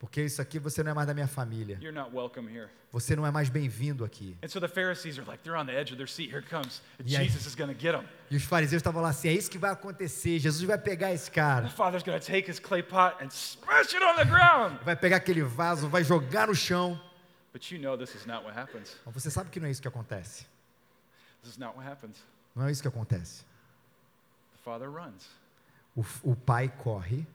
Porque 0.04 0.22
isso 0.22 0.42
aqui 0.42 0.60
você 0.60 0.84
não 0.84 0.92
é 0.92 0.94
mais 0.94 1.08
da 1.08 1.14
minha 1.14 1.30
família. 1.30 1.78
You're 1.82 1.98
not 1.98 2.14
welcome 2.14 2.54
here. 2.54 2.68
Você 2.92 3.16
não 3.16 3.26
é 3.26 3.32
mais 3.32 3.48
bem-vindo 3.48 4.04
aqui. 4.04 4.38
And 4.44 4.50
so 4.50 4.60
the 4.60 4.68
Pharisees 4.68 5.18
are 5.18 5.26
like, 5.26 5.42
they're 5.44 5.58
on 5.58 5.66
the 5.66 5.72
edge 5.72 5.94
of 5.94 5.96
their 5.96 6.10
seat. 6.10 6.30
Here 6.30 6.40
it 6.40 6.50
comes. 6.50 6.82
E 7.06 7.16
aí- 7.16 7.30
Jesus 7.30 7.46
is 7.46 7.56
going 7.56 7.74
to 7.74 7.80
get 7.80 7.96
him. 7.96 8.06
E 8.30 8.36
os 8.36 8.44
fariseus 8.44 8.82
estavam 8.82 9.02
lá 9.02 9.12
assim: 9.12 9.30
é 9.30 9.32
isso 9.32 9.50
que 9.50 9.58
vai 9.58 9.72
acontecer. 9.72 10.40
Jesus 10.40 10.62
vai 10.68 10.78
pegar 10.78 11.14
esse 11.14 11.32
cara, 11.32 11.70
The 11.70 11.74
father's 11.74 12.04
going 12.04 12.20
to 12.20 12.26
take 12.26 12.52
his 12.52 12.60
clay 12.60 12.84
pot 12.84 13.16
and 13.24 13.30
smash 13.30 13.94
it 13.94 14.04
on 14.04 14.18
the 14.18 14.26
ground. 14.26 14.78
vai 14.84 14.94
pegar 14.98 15.16
aquele 15.16 15.42
vaso, 15.42 15.88
vai 15.88 16.04
jogar 16.04 16.48
no 16.48 16.54
chão. 16.54 17.00
But 17.54 17.72
you 17.72 17.80
know 17.80 17.98
this 17.98 18.14
is 18.14 18.26
not 18.26 18.44
what 18.44 18.60
happens. 18.60 18.98
Mas 19.06 19.14
você 19.14 19.32
sabe 19.32 19.52
que 19.52 19.60
não 19.62 19.68
é 19.68 19.72
isso 19.72 19.82
que 19.82 19.88
acontece. 19.88 20.46
This 21.44 21.54
is 21.54 21.58
not 21.58 21.78
what 21.78 21.88
happens. 21.90 22.18
Não 22.54 22.68
é 22.68 22.72
isso 22.74 22.82
que 22.82 22.90
acontece. 22.90 23.46
The 24.52 24.60
father 24.66 24.90
runs. 24.92 25.30
O, 25.96 26.04
o 26.32 26.36
pai 26.36 26.68
corre, 26.68 27.26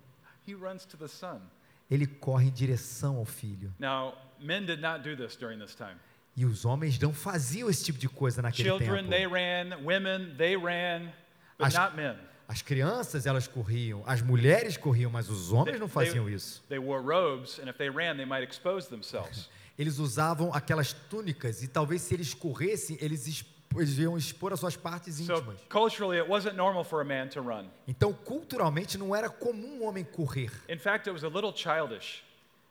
He 0.47 0.53
runs 0.53 0.85
to 0.85 0.99
the 0.99 1.09
son. 1.09 1.41
Ele 1.90 2.07
corre 2.07 2.46
em 2.48 2.51
direção 2.53 3.16
ao 3.16 3.24
filho. 3.24 3.74
Now, 3.79 4.14
men 4.40 4.64
did 4.64 4.81
not 4.81 5.03
do 5.03 5.16
this 5.16 5.37
during 5.37 5.59
this 5.59 5.74
time. 5.74 5.96
E 6.37 6.44
os 6.44 6.64
homens 6.64 6.98
não 6.98 7.12
faziam 7.12 7.68
esse 7.68 7.85
tipo 7.85 7.98
de 7.98 8.09
coisa 8.09 8.40
naquele 8.42 8.68
Children, 8.68 9.09
they 9.09 9.22
tempo. 9.22 9.35
ran. 9.35 9.79
Women, 9.85 10.35
they 10.37 10.57
ran. 10.57 11.11
But 11.59 11.68
As- 11.68 11.74
not 11.74 11.96
men. 11.96 12.16
As 12.46 12.62
crianças, 12.62 13.27
elas 13.27 13.46
corriam, 13.46 14.03
as 14.07 14.22
mulheres 14.22 14.77
corriam, 14.79 15.11
mas 15.11 15.29
os 15.29 15.53
homens 15.53 15.79
não 15.79 15.87
faziam 15.88 16.31
isso. 16.31 16.62
They 16.68 16.79
wore 16.79 17.03
robes, 17.05 17.59
and 17.59 17.68
if 17.68 17.77
they 17.77 17.90
ran, 17.90 18.16
they 18.16 18.24
might 18.24 18.42
expose 18.48 18.88
themselves. 18.88 19.51
Eles 19.79 19.98
usavam 19.98 20.53
aquelas 20.55 20.92
túnicas 20.92 21.62
e 21.62 21.68
talvez 21.68 22.03
se 22.03 22.12
eles 22.14 22.33
corressem, 22.35 22.96
eles, 23.01 23.27
exp- 23.29 23.46
eles 23.75 23.99
iam 23.99 24.17
expor 24.17 24.53
as 24.53 24.61
suas 24.61 24.77
partes 24.77 25.21
íntimas. 25.21 25.59
culturally, 25.69 26.19
it 26.19 26.29
wasn't 26.29 26.57
normal 26.57 26.85
for 26.85 27.01
a 27.01 27.05
man 27.05 27.29
to 27.29 27.41
run. 27.41 27.69
Então, 27.87 28.13
culturalmente, 28.13 28.97
não 28.97 29.15
era 29.15 29.29
comum 29.29 29.81
um 29.81 29.85
homem 29.85 30.05
correr. 30.05 30.51
In 30.69 30.79
fact, 30.79 31.09
it 31.09 31.13
was 31.13 31.25
a 31.25 31.29
little 31.29 31.53
childish. 31.55 32.25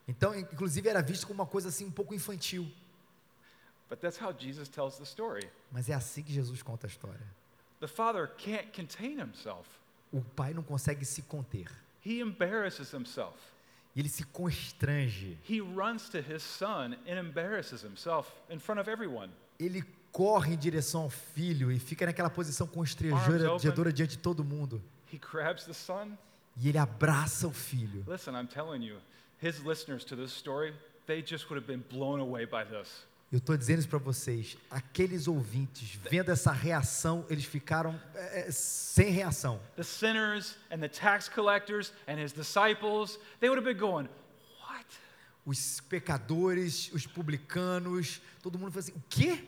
Então, 0.08 0.34
inclusive, 0.34 0.88
era 0.88 1.02
visto 1.02 1.28
como 1.28 1.42
uma 1.42 1.46
coisa 1.46 1.70
assim 1.70 1.86
um 1.86 1.92
pouco 1.92 2.14
infantil. 2.14 2.68
But 3.90 4.00
that's 4.00 4.18
how 4.18 4.34
Jesus 4.34 4.68
tells 4.68 4.98
the 4.98 5.04
story. 5.04 5.50
Mas 5.72 5.90
é 5.90 5.94
assim 5.94 6.24
que 6.24 6.34
Jesus 6.34 6.62
conta 6.62 6.88
a 6.88 6.90
história. 6.90 7.26
The 7.80 7.88
father 7.88 8.28
can't 8.38 8.72
contain 8.74 9.20
himself. 9.20 9.70
O 10.12 10.22
pai 10.22 10.54
não 10.54 10.64
consegue 10.64 11.06
se 11.06 11.22
conter. 11.22 11.70
He 12.06 12.22
embarrasses 12.22 12.94
himself. 12.94 13.36
Ele 13.96 14.10
se 14.10 14.24
constrange. 14.26 15.38
He 15.50 15.60
runs 15.60 16.10
to 16.10 16.20
his 16.20 16.44
son 16.44 16.96
and 17.08 17.20
embarrasses 17.20 17.84
himself 17.84 18.32
in 18.50 18.60
front 18.60 18.80
of 18.80 18.90
everyone. 18.90 19.30
Ele 19.60 19.84
corre 20.18 20.56
em 20.56 20.58
direção 20.58 21.04
ao 21.04 21.12
filho 21.12 21.72
e 21.72 21.78
fica 21.78 22.08
naquela 22.08 22.28
posição 22.28 22.66
constrangedora 22.66 23.94
diante 23.94 24.12
de 24.14 24.18
todo 24.18 24.44
mundo. 24.44 24.82
He 25.14 25.20
grabs 25.20 25.66
the 25.66 25.74
son. 25.74 26.18
E 26.60 26.68
ele 26.68 26.80
abraça 26.80 27.48
o 27.48 27.54
filho. 27.54 28.04
Listen, 28.08 28.32
I'm 28.32 28.48
telling 28.48 28.84
you, 28.84 28.98
his 29.40 29.60
listeners 29.60 30.04
to 30.06 30.16
this 30.16 30.32
story, 30.32 30.74
they 31.06 31.22
just 31.22 31.48
would 31.52 31.64
have 31.64 31.68
been 31.68 31.84
blown 31.92 32.20
away 32.20 32.48
by 32.48 32.66
this. 32.66 33.06
Eu 33.32 33.38
estou 33.38 33.56
dizendo 33.56 33.78
isso 33.78 33.90
para 33.90 34.00
vocês. 34.00 34.58
Aqueles 34.72 35.28
ouvintes, 35.28 36.00
vendo 36.10 36.32
essa 36.32 36.52
reação, 36.52 37.24
eles 37.30 37.46
ficaram 37.46 38.02
é, 38.16 38.48
é, 38.48 38.52
sem 38.52 39.12
reação. 39.12 39.60
The 39.76 39.84
sinners 39.84 40.56
and 40.72 40.80
the 40.80 40.90
tax 40.90 41.30
collectors 41.30 41.94
and 42.08 42.20
his 42.20 42.34
disciples, 42.34 43.20
they 43.40 43.52
would 43.52 43.64
have 43.64 43.72
been 43.72 43.80
going, 43.80 44.10
What? 44.68 44.88
Os 45.46 45.80
pecadores, 45.82 46.92
os 46.92 47.06
publicanos, 47.06 48.20
todo 48.42 48.58
mundo 48.58 48.72
falou 48.72 48.80
assim: 48.80 48.98
o 48.98 49.04
quê? 49.08 49.48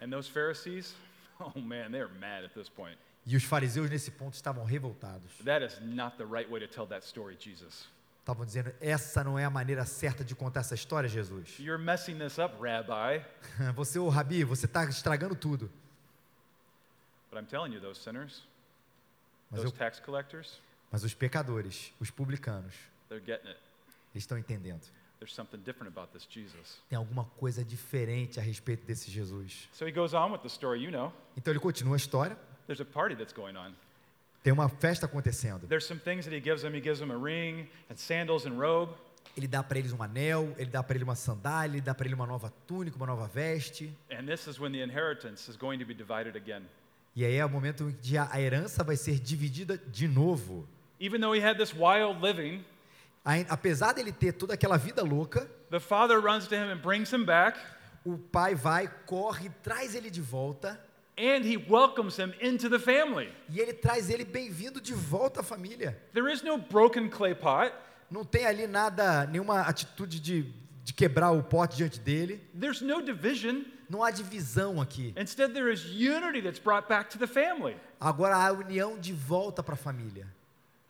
And 0.00 0.10
those 0.10 0.28
Pharisees, 0.28 0.94
oh 1.40 1.58
man, 1.60 1.92
they're 1.92 2.08
mad 2.20 2.44
at 2.44 2.54
this 2.54 2.68
point. 2.68 2.96
E 3.26 3.36
os 3.36 3.44
fariseus 3.44 3.90
nesse 3.90 4.10
ponto 4.10 4.34
estavam 4.34 4.64
revoltados. 4.64 5.30
That 5.44 5.62
is 5.64 5.78
not 5.82 6.16
the 6.16 6.24
right 6.24 6.50
way 6.50 6.58
to 6.60 6.66
tell 6.66 6.86
that 6.86 7.06
story, 7.06 7.36
Jesus. 7.38 7.86
Estavam 8.20 8.46
dizendo: 8.46 8.72
essa 8.80 9.22
não 9.22 9.38
é 9.38 9.44
a 9.44 9.50
maneira 9.50 9.84
certa 9.84 10.24
de 10.24 10.34
contar 10.34 10.60
essa 10.60 10.74
história, 10.74 11.08
Jesus. 11.08 11.58
You're 11.58 11.82
messing 11.82 12.18
this 12.18 12.38
up, 12.38 12.54
Rabbi. 12.60 13.22
Você, 13.76 13.98
ô 13.98 14.08
Rabi, 14.08 14.42
você 14.44 14.66
está 14.66 14.84
estragando 14.84 15.34
tudo. 15.34 15.70
But 17.30 17.38
I'm 17.38 17.46
telling 17.46 17.72
you, 17.72 17.80
those 17.80 18.00
sinners, 18.00 18.42
Mas, 19.50 19.60
those 19.60 19.72
eu, 19.72 19.78
tax 19.78 20.00
collectors, 20.00 20.58
mas 20.90 21.04
os 21.04 21.14
pecadores, 21.14 21.92
os 22.00 22.10
publicanos, 22.10 22.74
they're 23.08 23.24
getting 23.24 23.48
it. 23.48 23.60
eles 24.14 24.24
estão 24.24 24.36
entendendo. 24.38 24.82
There's 25.20 25.34
something 25.34 25.60
different 25.62 25.94
about 25.94 26.12
this 26.12 26.26
Jesus. 26.26 26.80
Tem 26.88 26.96
alguma 26.96 27.24
coisa 27.36 27.62
diferente 27.62 28.40
a 28.40 28.42
respeito 28.42 28.84
desse 28.86 29.10
Jesus. 29.10 29.68
So 29.72 29.86
he 29.86 29.92
goes 29.92 30.14
on 30.14 30.32
with 30.32 30.40
the 30.40 30.48
story, 30.48 30.82
you 30.82 30.90
know. 30.90 31.12
Então 31.36 31.52
ele 31.52 31.60
continua 31.60 31.94
a 31.94 31.98
história. 31.98 32.36
There's 32.66 32.80
a 32.80 32.84
party 32.84 33.14
that's 33.14 33.32
going 33.32 33.56
on. 33.56 33.74
Tem 34.42 34.52
uma 34.52 34.68
festa 34.68 35.04
acontecendo. 35.04 35.66
There's 35.66 35.84
some 35.84 36.00
things 36.00 36.24
that 36.24 36.34
he 36.34 36.40
gives 36.40 36.62
them. 36.62 36.74
He 36.74 36.80
gives 36.80 36.98
them 36.98 37.10
a 37.10 37.16
ring 37.16 37.68
and 37.90 37.96
sandals 37.96 38.46
and 38.46 38.58
robe. 38.58 38.94
Ele 39.36 39.46
dá 39.46 39.62
para 39.62 39.78
eles 39.78 39.92
um 39.92 40.02
anel, 40.02 40.54
ele 40.58 40.70
dá 40.70 40.82
para 40.82 40.96
ele 40.96 41.04
uma 41.04 41.14
sandália, 41.14 41.74
ele 41.74 41.80
dá 41.80 41.94
para 41.94 42.06
ele 42.06 42.14
uma 42.14 42.26
nova 42.26 42.52
túnica, 42.66 42.96
uma 42.96 43.06
nova 43.06 43.28
veste. 43.28 43.92
And 44.10 44.24
this 44.24 44.46
is 44.46 44.58
when 44.58 44.72
the 44.72 44.82
inheritance 44.82 45.48
is 45.48 45.56
going 45.56 45.78
to 45.78 45.86
be 45.86 45.94
divided 45.94 46.36
again. 46.36 46.62
E 47.14 47.24
aí 47.24 47.36
é 47.36 47.44
o 47.44 47.50
momento 47.50 47.90
em 47.90 47.92
que 47.92 48.16
a 48.16 48.40
herança 48.40 48.82
vai 48.82 48.96
ser 48.96 49.18
dividida 49.20 49.76
de 49.76 50.08
novo. 50.08 50.66
Even 50.98 51.20
though 51.20 51.34
he 51.34 51.44
had 51.44 51.58
this 51.58 51.74
wild 51.74 52.20
living, 52.22 52.64
Apesar 53.48 53.92
dele 53.92 54.12
ter 54.12 54.32
toda 54.32 54.54
aquela 54.54 54.76
vida 54.76 55.02
louca, 55.02 55.48
the 55.70 55.80
father 55.80 56.20
runs 56.20 56.46
to 56.48 56.54
him 56.54 56.70
and 56.72 56.78
brings 56.78 57.12
him 57.12 57.24
back, 57.24 57.58
o 58.04 58.16
pai 58.16 58.54
vai, 58.54 58.88
corre, 59.06 59.50
traz 59.62 59.94
ele 59.94 60.10
de 60.10 60.20
volta 60.20 60.80
and 61.18 61.44
he 61.44 61.56
welcomes 61.56 62.16
him 62.16 62.32
into 62.40 62.70
the 62.70 62.78
family. 62.78 63.30
e 63.48 63.60
ele 63.60 63.74
traz 63.74 64.08
ele 64.08 64.24
bem-vindo 64.24 64.80
de 64.80 64.94
volta 64.94 65.40
à 65.40 65.42
família. 65.42 66.00
There 66.14 66.32
is 66.32 66.42
no 66.42 66.56
broken 66.56 67.10
clay 67.10 67.34
pot. 67.34 67.72
Não 68.10 68.24
tem 68.24 68.46
ali 68.46 68.66
nada, 68.66 69.26
nenhuma 69.26 69.60
atitude 69.60 70.18
de, 70.18 70.52
de 70.82 70.92
quebrar 70.94 71.30
o 71.30 71.42
pote 71.42 71.76
diante 71.76 72.00
dele. 72.00 72.40
There's 72.58 72.80
no 72.80 73.02
division. 73.02 73.62
Não 73.88 74.02
há 74.02 74.10
divisão 74.10 74.80
aqui. 74.80 75.12
Instead, 75.16 75.52
there 75.52 75.72
is 75.72 75.84
unity 75.84 76.40
that's 76.40 76.60
brought 76.60 76.88
back 76.88 77.10
to 77.10 77.18
the 77.18 77.26
family. 77.26 77.76
Agora 78.00 78.36
há 78.36 78.50
união 78.52 78.98
de 78.98 79.12
volta 79.12 79.62
para 79.62 79.74
a 79.74 79.76
família. 79.76 80.26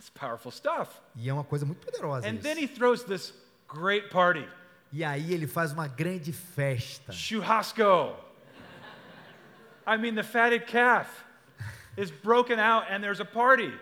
It's 0.01 0.09
powerful 0.09 0.51
stuff. 0.51 0.99
E 1.15 1.29
é 1.29 1.35
uma 1.35 1.45
coisa 1.45 1.67
muito 1.67 1.85
poderosa 1.85 2.27
And 2.27 2.39
then 2.39 2.53
isso. 2.53 2.61
he 2.63 2.69
throws 2.69 3.05
this 3.05 3.35
great 3.69 4.09
party. 4.09 4.49
E 4.91 5.05
aí 5.05 5.35
ele 5.35 5.47
faz 5.47 5.73
uma 5.73 5.87
grande 5.87 6.33
festa. 6.33 7.13
Churrasco. 7.13 8.17
I 9.87 9.99
mean, 9.99 10.15
the 10.15 10.23
fatted 10.23 10.67
calf 10.67 11.07
is 11.99 12.11
broken 12.11 12.59
out 12.59 12.87
and 12.91 13.03
there's 13.03 13.21
a 13.21 13.27
party. 13.27 13.75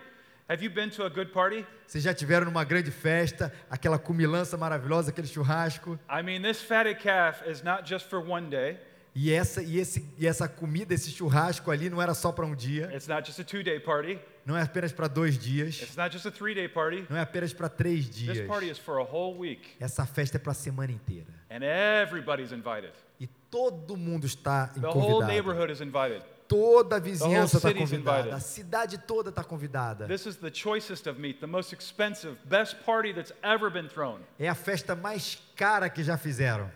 Have 0.49 0.61
you 0.61 0.69
been 0.69 0.89
to 0.91 1.05
a 1.05 1.09
good 1.09 1.31
party? 1.31 1.65
Vocês 1.87 2.03
já 2.03 2.13
tiveram 2.13 2.45
numa 2.47 2.65
grande 2.65 2.91
festa, 2.91 3.53
aquela 3.69 3.97
cumilança 3.97 4.57
maravilhosa, 4.57 5.11
aquele 5.11 5.27
churrasco. 5.27 5.97
I 6.09 6.21
mean, 6.21 6.41
this 6.41 6.61
fatted 6.61 6.99
calf 7.01 7.41
is 7.47 7.63
not 7.63 7.87
just 7.87 8.09
for 8.09 8.19
one 8.19 8.49
day, 8.49 8.77
E 9.15 9.31
essa, 9.31 9.61
e, 9.63 9.79
esse, 9.79 10.07
e 10.17 10.27
essa 10.27 10.47
comida, 10.49 10.93
esse 10.93 11.11
churrasco 11.11 11.71
ali 11.71 11.89
não 11.89 12.01
era 12.01 12.13
só 12.13 12.31
para 12.31 12.45
um 12.45 12.53
dia, 12.55 12.91
it's 12.93 13.07
not 13.07 13.25
just 13.25 13.39
a 13.39 13.43
two 13.43 13.63
day 13.63 13.79
party, 13.79 14.19
não 14.45 14.57
é 14.57 14.61
apenas 14.63 14.91
para 14.91 15.07
dois 15.07 15.37
dias, 15.37 15.81
it's 15.81 15.95
not 15.95 16.11
just 16.11 16.25
a 16.25 16.31
three 16.31 16.53
day 16.55 16.67
party. 16.67 17.05
não 17.09 17.17
é 17.17 17.21
apenas 17.21 17.53
para 17.53 17.69
três 17.69 18.05
This 18.07 18.15
dias. 18.17 18.47
party 18.47 18.69
is 18.69 18.77
for 18.77 18.99
a 18.99 19.03
whole 19.03 19.37
week, 19.37 19.61
Essa 19.79 20.05
festa 20.05 20.37
é 20.37 20.39
para 20.39 20.51
a 20.51 20.55
semana 20.55 20.91
inteira. 20.91 21.27
and 21.49 21.63
everybody's 21.63 22.51
invited. 22.51 22.91
E 23.19 23.27
todo 23.51 23.97
mundo 23.97 24.25
está 24.25 24.67
The 24.67 24.79
whole 24.87 24.93
convidado. 24.93 25.27
neighborhood 25.31 25.71
is 25.71 25.81
invited. 25.81 26.23
Toda 26.47 26.95
a 26.95 26.99
vizinhança 26.99 27.57
está 27.57 27.71
convidada. 27.71 28.19
invited. 28.29 28.33
A 28.35 28.39
cidade 28.39 28.97
toda 28.97 29.29
está 29.29 29.43
convidada. 29.43 30.07
This 30.07 30.25
is 30.25 30.35
the 30.37 30.49
choicest 30.51 31.05
of 31.07 31.19
meat, 31.19 31.39
the 31.39 31.45
most 31.47 31.73
expensive, 31.73 32.37
best 32.45 32.77
party 32.83 33.13
that's 33.13 33.31
ever 33.43 33.69
been 33.69 33.87
thrown. 33.87 34.21
É 34.39 34.49
a 34.49 34.55
festa 34.55 34.95
mais 34.95 35.39
cara 35.55 35.89
que 35.91 36.01
já 36.03 36.17
fizeram. 36.17 36.71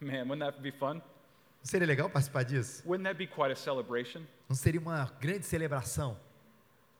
Man, 0.00 0.24
wouldn't 0.28 0.40
that 0.40 0.60
be 0.60 0.70
fun? 0.72 1.00
Não 1.62 1.70
seria 1.70 1.86
legal 1.86 2.10
participar 2.10 2.42
disso? 2.42 2.82
Wouldn't 2.84 3.04
that 3.04 3.16
be 3.16 3.26
quite 3.26 3.52
a 3.52 3.56
celebration? 3.56 4.22
Não 4.48 4.56
seria 4.56 4.80
uma 4.80 5.04
grande 5.20 5.46
celebração? 5.46 6.18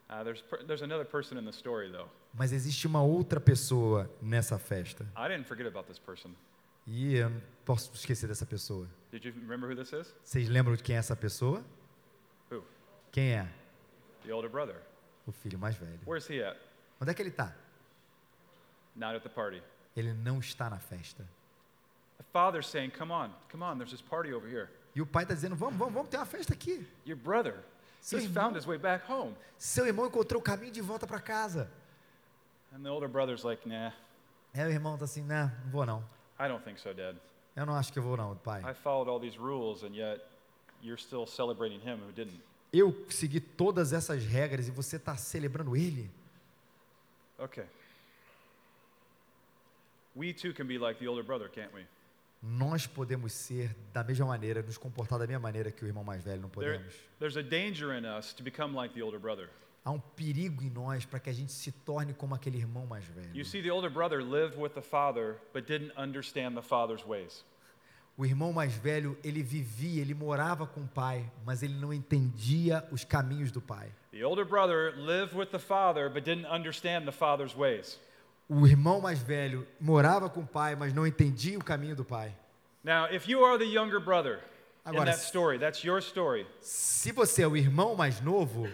Uh, 0.08 0.22
there's, 0.22 0.44
there's 0.66 0.82
another 0.82 1.04
person 1.04 1.36
in 1.36 1.44
the 1.44 1.52
story, 1.52 1.90
though. 1.90 2.08
Mas 2.32 2.52
existe 2.52 2.86
uma 2.86 3.02
outra 3.02 3.40
pessoa 3.40 4.08
nessa 4.20 4.58
festa. 4.58 5.04
I 5.16 5.28
didn't 5.28 5.48
forget 5.48 5.66
about 5.66 5.88
this 5.88 5.98
person. 5.98 6.30
E 6.86 7.16
eu 7.16 7.30
não 7.30 7.42
posso 7.64 7.92
esquecer 7.94 8.28
dessa 8.28 8.46
pessoa. 8.46 8.88
Did 9.10 9.24
you 9.24 9.32
remember 9.32 9.68
who 9.68 9.74
this 9.74 9.92
is? 9.92 10.14
Vocês 10.22 10.48
lembram 10.48 10.76
de 10.76 10.82
quem 10.82 10.94
é 10.94 10.98
essa 10.98 11.16
pessoa? 11.16 11.64
Who? 12.50 12.64
Quem 13.10 13.32
é? 13.32 13.48
The 14.24 14.32
older 14.32 14.48
brother. 14.48 14.76
O 15.26 15.32
filho 15.32 15.58
mais 15.58 15.74
velho. 15.76 15.98
Where's 16.06 16.28
he 16.30 16.42
at? 16.42 16.56
Onde 17.00 17.10
é 17.10 17.14
que 17.14 17.22
ele 17.22 17.30
está? 17.30 17.52
Not 18.94 19.16
at 19.16 19.22
the 19.22 19.28
party. 19.28 19.60
Ele 19.96 20.12
não 20.12 20.38
está 20.38 20.70
na 20.70 20.78
festa. 20.78 21.26
The 22.22 22.28
father's 22.32 22.66
saying, 22.68 22.92
Come 22.96 23.10
on, 23.12 23.30
come 23.50 23.62
on, 23.64 23.78
there's 23.78 23.90
this 23.90 24.00
party 24.02 24.32
over 24.32 24.48
here. 24.48 24.68
E 24.94 25.00
o 25.00 25.06
pai 25.06 25.24
está 25.24 25.34
dizendo: 25.34 25.56
vamos, 25.56 25.76
vamos, 25.76 25.92
vamos 25.94 26.08
ter 26.08 26.16
uma 26.18 26.26
festa 26.26 26.52
aqui. 26.54 26.86
Your 27.06 27.16
brother, 27.16 27.64
Seu 28.00 28.18
he's 28.18 28.26
irmão. 28.28 28.42
found 28.44 28.56
his 28.56 28.66
way 28.66 28.78
back 28.78 29.04
home. 29.10 29.34
Seu 29.58 29.86
irmão 29.86 30.06
encontrou 30.06 30.40
o 30.40 30.44
caminho 30.44 30.72
de 30.72 30.80
volta 30.80 31.06
para 31.06 31.18
casa. 31.20 31.70
And 32.72 32.82
the 32.82 32.90
older 32.90 33.08
brother's 33.08 33.42
like, 33.44 33.66
Nah, 33.68 33.92
Aí 34.54 34.64
o 34.66 34.70
irmão 34.70 34.94
está 34.94 35.04
assim: 35.06 35.22
não, 35.22 35.50
não 35.64 35.70
vou 35.70 35.84
não. 35.86 36.04
I 36.38 36.48
don't 36.48 36.62
think 36.64 36.80
so, 36.80 36.92
Dad. 36.94 37.16
Eu 37.56 37.66
não 37.66 37.74
acho 37.74 37.92
que 37.92 37.98
eu 37.98 38.02
vou 38.02 38.16
não, 38.16 38.36
pai. 38.36 38.62
I 38.62 38.74
followed 38.74 39.10
all 39.10 39.20
these 39.20 39.38
rules, 39.38 39.82
and 39.82 39.94
yet 39.94 40.20
you're 40.82 41.00
still 41.00 41.26
celebrating 41.26 41.80
him 41.80 41.98
who 42.02 42.12
didn't. 42.12 42.40
Eu 42.72 42.94
segui 43.10 43.40
todas 43.40 43.92
essas 43.92 44.24
regras 44.24 44.68
e 44.68 44.70
você 44.70 44.96
está 44.96 45.14
celebrando 45.16 45.76
ele? 45.76 46.10
Okay. 47.38 47.66
We 50.14 50.32
too 50.32 50.52
can 50.54 50.66
be 50.66 50.78
like 50.78 50.98
the 50.98 51.06
older 51.08 51.22
brother, 51.22 51.48
can't 51.48 51.72
we? 51.74 51.86
Nós 52.42 52.86
podemos 52.88 53.32
ser 53.32 53.76
da 53.92 54.02
mesma 54.02 54.26
maneira, 54.26 54.62
nos 54.62 54.76
comportar 54.76 55.18
da 55.18 55.26
mesma 55.26 55.42
maneira 55.42 55.70
que 55.70 55.84
o 55.84 55.86
irmão 55.86 56.02
mais 56.02 56.24
velho, 56.24 56.42
não 56.42 56.48
There, 56.48 56.72
podemos. 56.78 56.94
there's 57.20 57.36
a 57.36 57.42
danger 57.42 57.96
in 57.96 58.04
us 58.04 58.32
to 58.34 58.42
become 58.42 58.74
like 58.74 58.92
the 58.94 59.02
older 59.02 59.20
brother. 59.20 59.48
Há 59.84 59.90
um 59.92 59.98
perigo 60.00 60.62
em 60.62 60.70
nós 60.70 61.04
para 61.04 61.18
que 61.20 61.30
a 61.30 61.32
gente 61.32 61.52
se 61.52 61.70
torne 61.70 62.12
como 62.14 62.34
aquele 62.34 62.58
irmão 62.58 62.84
mais 62.86 63.04
velho. 63.04 63.34
You 63.34 63.44
see, 63.44 63.62
the 63.62 63.70
older 63.70 63.90
brother 63.90 64.20
lived 64.22 64.56
with 64.60 64.70
the 64.70 64.82
father, 64.82 65.36
but 65.52 65.66
didn't 65.66 65.92
understand 65.96 66.54
the 66.54 66.62
father's 66.62 67.04
ways. 67.04 67.44
O 68.16 68.26
irmão 68.26 68.52
mais 68.52 68.74
velho, 68.74 69.16
ele 69.24 69.42
vivia, 69.42 70.00
ele 70.02 70.12
morava 70.14 70.66
com 70.66 70.82
o 70.82 70.86
pai, 70.88 71.24
mas 71.46 71.62
ele 71.62 71.74
não 71.74 71.92
entendia 71.94 72.86
os 72.90 73.04
caminhos 73.04 73.50
do 73.50 73.60
pai. 73.60 73.90
The 74.12 74.24
older 74.24 74.44
brother 74.44 74.94
lived 74.96 75.34
with 75.34 75.46
the 75.46 75.58
father, 75.58 76.10
but 76.10 76.22
didn't 76.24 76.46
understand 76.46 77.04
the 77.06 77.12
father's 77.12 77.54
ways. 77.56 77.98
O 78.48 78.66
irmão 78.66 79.00
mais 79.00 79.20
velho 79.20 79.66
morava 79.80 80.28
com 80.28 80.40
o 80.40 80.46
pai, 80.46 80.74
mas 80.74 80.92
não 80.92 81.06
entendia 81.06 81.58
o 81.58 81.64
caminho 81.64 81.96
do 81.96 82.04
pai. 82.04 82.34
Now, 82.84 83.06
if 83.12 83.28
you 83.28 83.44
are 83.44 83.56
the 83.58 83.64
younger 83.64 84.00
brother 84.00 84.40
in 84.84 84.90
Agora, 84.90 85.12
that 85.12 85.24
story, 85.24 85.58
that's 85.58 85.84
your 85.84 86.00
story. 86.02 86.46
Se 86.60 87.12
você 87.12 87.42
é 87.42 87.46
o 87.46 87.56
irmão 87.56 87.94
mais 87.94 88.20
novo, 88.20 88.68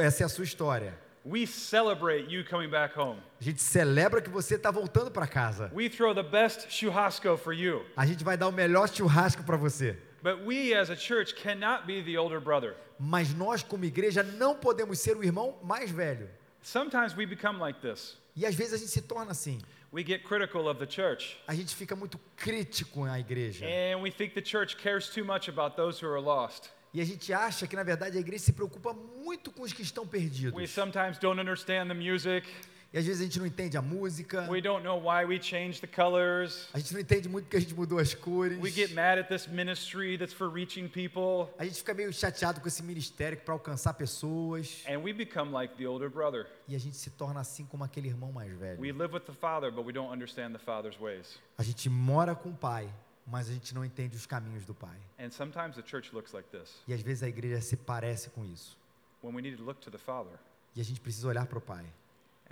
essa 0.00 0.22
é 0.22 0.26
a 0.26 0.28
sua 0.28 0.44
história. 0.44 0.98
We 1.24 1.46
celebrate 1.46 2.32
you 2.32 2.44
coming 2.44 2.68
back 2.68 2.98
home. 2.98 3.20
A 3.40 3.44
gente 3.44 3.62
celebra 3.62 4.20
que 4.20 4.30
você 4.30 4.56
está 4.56 4.70
voltando 4.72 5.10
para 5.10 5.26
casa. 5.26 5.70
We 5.72 5.88
throw 5.88 6.14
the 6.14 6.22
best 6.22 6.66
churrasco 6.68 7.36
for 7.36 7.52
you. 7.52 7.84
A 7.96 8.04
gente 8.04 8.24
vai 8.24 8.36
dar 8.36 8.48
o 8.48 8.52
melhor 8.52 8.88
churrasco 8.88 9.44
para 9.44 9.56
você. 9.56 9.96
But 10.22 10.44
we 10.44 10.74
as 10.74 10.90
a 10.90 10.96
church 10.96 11.34
cannot 11.34 11.86
be 11.86 12.02
the 12.02 12.18
older 12.18 12.40
brother. 12.40 12.74
Mas 12.98 13.34
nós, 13.34 13.62
como 13.62 13.84
igreja, 13.84 14.22
não 14.22 14.56
podemos 14.56 14.98
ser 14.98 15.16
o 15.16 15.22
irmão 15.22 15.58
mais 15.62 15.90
velho. 15.90 16.28
Sometimes 16.62 17.16
we 17.16 17.26
become 17.26 17.58
like 17.58 17.80
this. 17.80 18.16
E 18.34 18.46
às 18.46 18.54
vezes 18.54 18.74
a 18.74 18.76
gente 18.78 18.90
se 18.90 19.02
torna 19.02 19.32
assim. 19.32 19.60
We 19.92 20.02
get 20.02 20.22
critical 20.24 20.66
of 20.68 20.78
the 20.84 20.90
church. 20.90 21.36
A 21.46 21.54
gente 21.54 21.74
fica 21.74 21.94
muito 21.94 22.18
crítico 22.34 23.04
na 23.04 23.18
igreja. 23.20 23.66
And 23.66 24.00
we 24.00 24.10
think 24.10 24.32
the 24.34 24.42
church 24.44 24.76
cares 24.76 25.08
too 25.08 25.24
much 25.24 25.48
about 25.50 25.76
those 25.76 26.02
who 26.04 26.10
are 26.10 26.20
lost. 26.22 26.70
E 26.94 27.00
a 27.00 27.04
gente 27.04 27.32
acha 27.32 27.66
que, 27.66 27.74
na 27.76 27.82
verdade, 27.82 28.16
a 28.16 28.20
igreja 28.20 28.44
se 28.44 28.52
preocupa 28.52 28.92
muito 28.94 29.50
com 29.50 29.62
os 29.62 29.72
que 29.72 29.82
estão 29.82 30.04
We 30.04 30.10
perdidos. 30.10 30.70
sometimes 30.70 31.18
don't 31.18 31.40
understand 31.40 31.88
the 31.88 31.94
music. 31.94 32.46
E 32.94 32.98
às 32.98 33.06
vezes 33.06 33.22
a 33.22 33.24
gente 33.24 33.38
não 33.38 33.46
entende 33.46 33.74
a 33.78 33.80
música. 33.80 34.46
We 34.50 34.60
don't 34.60 34.84
know 34.84 35.00
why 35.00 35.24
we 35.24 35.40
changed 35.40 35.80
the 35.80 35.86
colors. 35.86 36.68
A 36.74 36.78
gente 36.78 36.92
não 36.92 37.00
entende 37.00 37.26
muito 37.26 37.44
porque 37.44 37.56
a 37.56 37.60
gente 37.60 37.74
mudou 37.74 37.98
as 37.98 38.12
cores. 38.12 38.60
We 38.60 38.70
get 38.70 38.92
mad 38.92 39.18
at 39.18 39.28
this 39.28 39.46
ministry 39.46 40.18
that's 40.18 40.34
for 40.34 40.52
reaching 40.52 40.88
people. 40.88 41.50
A 41.58 41.64
gente 41.64 41.78
fica 41.78 41.94
meio 41.94 42.12
chateado 42.12 42.60
com 42.60 42.68
esse 42.68 42.82
ministério 42.82 43.38
para 43.38 43.54
alcançar 43.54 43.94
pessoas. 43.94 44.84
And 44.86 44.98
we 44.98 45.14
become 45.14 45.52
like 45.52 45.74
the 45.76 45.86
older 45.86 46.10
brother. 46.10 46.46
E 46.68 46.76
a 46.76 46.78
gente 46.78 46.98
se 46.98 47.08
torna 47.08 47.40
assim 47.40 47.64
como 47.64 47.82
aquele 47.82 48.08
irmão 48.08 48.30
mais 48.30 48.52
velho. 48.52 48.78
We 48.78 48.92
live 48.92 49.14
with 49.14 49.22
the 49.22 49.32
father, 49.32 49.72
but 49.72 49.86
we 49.86 49.92
don't 49.94 50.12
understand 50.12 50.52
the 50.52 50.58
father's 50.58 50.98
ways. 51.00 51.38
A 51.56 51.62
gente 51.62 51.88
mora 51.88 52.34
com 52.34 52.50
o 52.50 52.54
pai, 52.54 52.92
mas 53.26 53.48
a 53.48 53.54
gente 53.54 53.74
não 53.74 53.86
entende 53.86 54.18
os 54.18 54.26
caminhos 54.26 54.66
do 54.66 54.74
pai. 54.74 54.98
And 55.18 55.30
sometimes 55.30 55.76
the 55.76 55.82
church 55.82 56.14
looks 56.14 56.34
like 56.34 56.46
this. 56.50 56.82
E 56.86 56.92
às 56.92 57.00
vezes 57.00 57.22
a 57.22 57.28
igreja 57.28 57.62
se 57.62 57.74
parece 57.74 58.28
com 58.28 58.44
isso. 58.44 58.76
When 59.22 59.34
we 59.34 59.40
need 59.40 59.56
to 59.56 59.64
look 59.64 59.80
to 59.80 59.90
the 59.90 59.96
father 59.96 60.38
E 60.76 60.80
a 60.82 60.84
gente 60.84 61.00
precisa 61.00 61.28
olhar 61.28 61.46
para 61.46 61.56
o 61.56 61.60
pai 61.60 61.86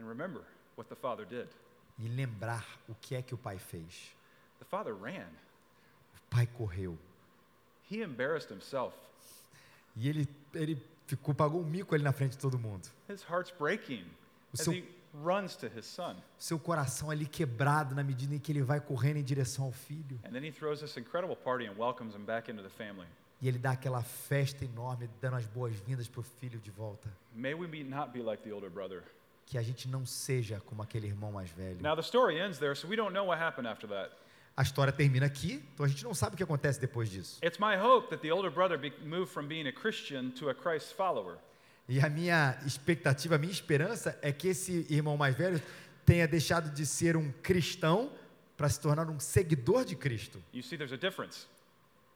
and 0.01 0.09
remember 0.09 0.43
what 0.77 0.89
the 0.89 0.97
father 0.97 1.27
did. 1.27 1.47
e 1.99 2.09
lembrar 2.09 2.65
o 2.89 2.95
que 2.95 3.15
é 3.15 3.21
que 3.23 3.35
o 3.35 3.39
pai 3.39 3.59
fez. 3.59 4.15
The 4.59 4.65
father 4.65 4.95
ran. 4.95 5.27
O 6.17 6.31
pai 6.31 6.47
correu. 6.47 6.99
He 7.91 8.03
embarrassed 8.03 8.51
himself. 8.51 8.97
E 9.95 10.09
ele, 10.09 10.29
ele 10.55 10.83
ficou, 11.07 11.35
pagou 11.35 11.61
um 11.61 11.65
mico 11.65 11.95
ali 11.95 12.03
na 12.03 12.13
frente 12.13 12.33
de 12.33 12.39
todo 12.39 12.59
mundo. 12.59 12.89
His 13.09 13.23
heart's 13.23 13.53
breaking 13.59 14.07
O 14.53 14.57
seu, 14.57 14.73
he 14.73 14.85
runs 15.13 15.57
to 15.57 15.67
his 15.67 15.85
son. 15.85 16.17
seu 16.39 16.59
coração 16.59 17.11
ali 17.11 17.27
quebrado 17.27 17.95
na 17.95 18.03
medida 18.03 18.35
em 18.35 18.39
que 18.39 18.51
ele 18.53 18.63
vai 18.63 18.81
correndo 18.81 19.19
em 19.19 19.25
direção 19.25 19.67
ao 19.67 19.73
filho. 19.73 20.19
And 20.25 20.31
then 20.31 20.45
he 20.45 20.53
throws 20.53 20.81
this 20.81 20.97
incredible 20.97 21.37
party 21.37 21.67
and 21.67 21.77
welcomes 21.77 22.15
him 22.15 22.25
back 22.25 22.51
into 22.51 22.63
the 22.63 22.71
family. 22.71 23.09
E 23.43 23.49
ele 23.49 23.59
dá 23.59 23.73
aquela 23.73 24.03
festa 24.03 24.65
enorme, 24.65 25.09
dando 25.21 25.37
as 25.37 25.47
boas-vindas 25.47 26.09
para 26.09 26.21
o 26.21 26.23
filho 26.23 26.59
de 26.61 26.71
volta. 26.71 27.11
May 27.35 27.55
we 27.55 27.83
not 27.83 28.13
be 28.13 28.23
like 28.23 28.43
the 28.43 28.53
older 28.53 28.71
brother. 28.71 29.03
Que 29.51 29.59
a 29.59 29.63
gente 29.63 29.89
não 29.89 30.07
seja 30.07 30.63
como 30.65 30.81
aquele 30.81 31.09
irmão 31.09 31.33
mais 31.33 31.51
velho. 31.51 31.83
Now, 31.83 31.97
the 31.97 32.03
story 32.03 32.39
ends 32.39 32.57
there, 32.61 32.77
so 32.77 32.87
we 32.87 32.95
don't 32.95 33.13
know 33.13 33.27
what 33.27 33.43
happened 33.43 33.69
after 33.69 33.89
that. 33.89 34.13
A 34.57 34.63
história 34.63 34.93
termina 34.93 35.27
aqui, 35.27 35.61
então 35.75 35.85
a 35.85 35.89
gente 35.89 36.05
não 36.05 36.15
sabe 36.15 36.35
o 36.35 36.37
que 36.37 36.45
acontece 36.45 36.81
depois 36.81 37.11
disso. 37.11 37.41
It's 37.45 37.59
my 37.59 37.77
hope 37.77 38.11
that 38.11 38.23
the 38.23 38.33
older 38.33 38.49
brother 38.49 38.79
be, 38.79 38.93
moved 39.05 39.33
from 39.33 39.49
being 39.49 39.67
a 39.67 39.73
Christian 39.73 40.31
to 40.39 40.51
a 40.51 40.55
Christ 40.55 40.95
follower. 40.95 41.37
E 41.89 41.99
a 41.99 42.09
minha 42.09 42.57
expectativa, 42.65 43.35
a 43.35 43.39
minha 43.39 43.53
esperança 43.53 44.17
é 44.23 44.31
que 44.31 44.47
esse 44.47 44.87
irmão 44.89 45.17
mais 45.17 45.35
velho 45.37 45.61
tenha 46.07 46.29
deixado 46.29 46.73
de 46.73 46.87
ser 46.87 47.17
um 47.17 47.33
cristão 47.43 48.13
para 48.57 48.69
se 48.69 48.79
tornar 48.81 49.11
um 49.11 49.19
seguidor 49.19 49.85
de 49.85 49.97
Cristo. 49.97 50.41
You 50.53 50.63
see, 50.63 50.79
there's 50.79 50.93
a 50.93 50.97
difference. 50.97 51.49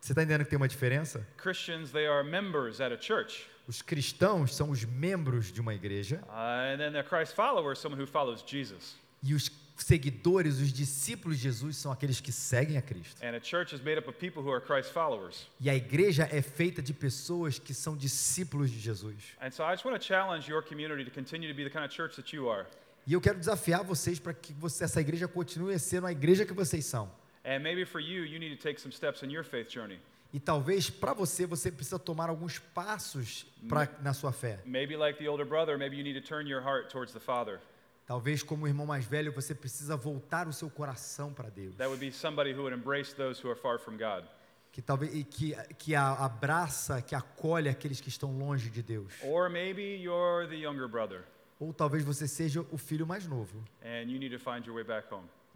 Você 0.05 0.13
está 0.13 0.23
entendendo 0.23 0.45
que 0.45 0.51
tem 0.51 0.59
uma 0.59 0.69
diferença? 0.69 1.27
Christians, 1.39 1.91
they 1.91 2.07
are 2.07 2.23
members 2.23 2.79
at 2.79 2.93
a 2.93 3.01
church. 3.01 3.47
Os 3.67 3.81
cristãos 3.81 4.55
são 4.55 4.69
os 4.69 4.85
membros 4.85 5.51
de 5.51 5.63
uma 5.63 5.73
igreja 5.75 6.21
Uh, 6.29 6.75
and 6.75 6.77
then 6.77 6.95
a 6.99 7.03
Christ 7.03 7.35
follower 7.35 7.73
is 7.73 7.79
someone 7.79 7.99
who 7.99 8.07
follows 8.07 8.45
Jesus. 8.47 8.97
e 9.23 9.33
os 9.33 9.51
seguidores, 9.79 10.61
os 10.61 10.71
discípulos 10.71 11.39
de 11.39 11.45
Jesus 11.45 11.79
são 11.79 11.91
aqueles 11.91 12.21
que 12.21 12.31
seguem 12.31 12.77
a 12.77 12.83
Cristo. 12.83 13.17
And 13.25 13.35
a 13.35 13.41
church 13.43 13.75
is 13.75 13.81
made 13.81 13.99
up 13.99 14.07
of 14.07 14.19
people 14.19 14.43
who 14.43 14.53
are 14.53 14.61
Christ 14.63 14.93
followers. 14.93 15.47
E 15.59 15.71
a 15.71 15.75
igreja 15.75 16.29
é 16.31 16.43
feita 16.43 16.83
de 16.83 16.93
pessoas 16.93 17.59
que 17.59 17.73
são 17.73 17.97
discípulos 17.97 18.71
de 18.71 18.79
Jesus. 18.79 19.17
And 19.41 19.51
so 19.53 19.63
I 19.65 19.71
just 19.73 19.87
want 19.87 19.99
to 19.99 20.05
challenge 20.07 20.51
your 20.51 20.63
community 20.63 21.03
to 21.03 21.11
continue 21.11 21.49
to 21.51 21.57
be 21.57 21.65
the 21.65 21.71
kind 21.71 21.83
of 21.87 21.95
church 21.95 22.15
that 22.17 22.37
you 22.37 22.51
are. 22.51 22.67
E 23.07 23.15
eu 23.15 23.23
quero 23.23 23.39
desafiar 23.39 23.83
vocês 23.83 24.19
para 24.19 24.35
que 24.35 24.53
você- 24.53 24.85
essa 24.85 25.01
igreja 25.01 25.27
continue 25.27 25.79
sendo 25.79 26.07
a 26.07 26.13
igreja 26.13 26.45
que 26.45 26.53
vocês 26.53 26.85
são. 26.85 27.11
And 27.45 27.61
maybe 27.61 27.85
for 27.85 28.01
you, 28.01 28.25
you 28.25 28.39
need 28.39 28.57
to 28.57 28.63
take 28.63 28.81
some 28.81 28.93
steps 28.93 29.23
in 29.23 29.31
your 29.31 29.45
faith 29.45 29.69
journey. 29.69 29.99
E 30.33 30.41
talvez 30.41 30.91
para 30.91 31.13
você 31.13 31.47
você 31.47 31.71
precisa 31.71 31.99
tomar 31.99 32.29
alguns 32.29 32.59
passos 32.59 33.47
pra, 33.69 33.89
na 34.03 34.13
sua 34.13 34.33
fé. 34.33 34.59
Maybe 34.65 34.97
like 34.97 35.19
the 35.19 35.29
older 35.29 35.47
brother, 35.47 35.79
maybe 35.79 35.97
you 35.97 36.03
need 36.03 36.21
to 36.21 36.27
turn 36.27 36.49
your 36.49 36.61
heart 36.61 36.91
towards 36.91 37.13
the 37.13 37.21
Father. 37.21 37.61
Talvez 38.07 38.43
como 38.43 38.67
irmão 38.67 38.85
mais 38.85 39.05
velho 39.05 39.33
você 39.33 39.55
precisa 39.55 39.97
voltar 39.97 40.49
o 40.49 40.53
seu 40.53 40.69
coração 40.69 41.33
para 41.33 41.51
Deus. 41.51 41.77
That 41.77 41.89
would 41.89 42.05
be 42.05 42.11
somebody 42.11 42.53
who 42.53 42.63
would 42.63 42.77
embrace 42.77 43.15
those 43.15 43.41
who 43.41 43.51
are 43.51 43.61
far 43.61 43.79
from 43.79 43.97
God. 43.97 44.25
Que 44.73 44.83
talvez 44.83 45.13
que 45.31 45.55
que 45.79 45.95
abraça, 45.95 47.01
que 47.01 47.15
acolhe 47.15 47.69
aqueles 47.69 48.01
que 48.01 48.09
estão 48.09 48.37
longe 48.37 48.71
de 48.71 48.83
Deus. 48.83 49.13
Or 49.23 49.49
maybe 49.49 50.03
you're 50.03 50.49
the 50.49 50.57
younger 50.57 50.89
brother 50.89 51.23
Ou 51.61 51.73
talvez 51.73 52.03
você 52.03 52.27
seja 52.27 52.67
o 52.73 52.77
filho 52.77 53.07
mais 53.07 53.27
novo, 53.27 53.63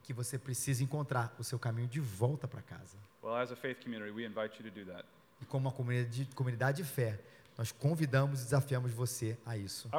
que 0.08 0.12
você 0.14 0.38
precisa 0.38 0.82
encontrar 0.82 1.36
o 1.38 1.44
seu 1.44 1.58
caminho 1.58 1.86
de 1.86 2.00
volta 2.00 2.48
para 2.48 2.62
casa. 2.62 2.96
Well, 3.22 3.34
as 3.34 3.52
a 3.52 3.56
faith 3.56 3.84
community, 3.84 4.10
we 4.10 4.24
invite 4.24 4.58
you 4.58 4.70
to 4.70 4.74
do 4.74 4.90
that. 4.90 5.04
E 5.38 5.44
como 5.44 5.68
uma 5.68 5.70
comunidade, 5.70 6.26
comunidade 6.34 6.78
de 6.78 6.88
fé, 6.88 7.20
nós 7.58 7.72
convidamos 7.72 8.40
e 8.40 8.44
desafiamos 8.44 8.90
você 8.90 9.36
a 9.44 9.54
isso. 9.58 9.90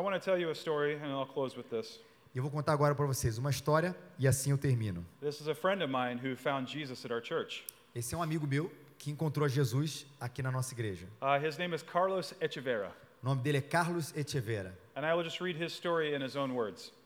Eu 2.34 2.42
vou 2.42 2.50
contar 2.50 2.74
agora 2.74 2.96
para 2.96 3.06
vocês 3.06 3.38
uma 3.38 3.52
história 3.52 3.96
e 4.18 4.28
assim 4.28 4.50
eu 4.50 4.58
termino. 4.58 5.06
This 5.22 5.42
is 5.42 5.48
a 5.48 5.54
friend 5.54 5.84
of 5.84 5.94
mine 5.94 6.20
who 6.20 6.36
found 6.36 6.68
Jesus 6.72 7.06
at 7.06 7.12
our 7.12 7.24
church. 7.24 7.64
Esse 7.94 8.16
é 8.16 8.18
um 8.18 8.24
amigo 8.24 8.48
meu 8.48 8.74
que 8.98 9.12
encontrou 9.12 9.48
Jesus 9.48 10.08
aqui 10.20 10.42
na 10.42 10.50
nossa 10.52 10.74
igreja. 10.74 11.08
Uh, 11.22 11.38
his 11.40 11.56
name 11.60 11.76
is 11.76 11.84
Carlos 11.84 12.34
Echeverra, 12.42 12.96
O 13.22 13.28
nome 13.28 13.44
dele 13.44 13.60
é 13.60 13.62
Carlos 13.62 14.12
Echevera. 14.18 14.76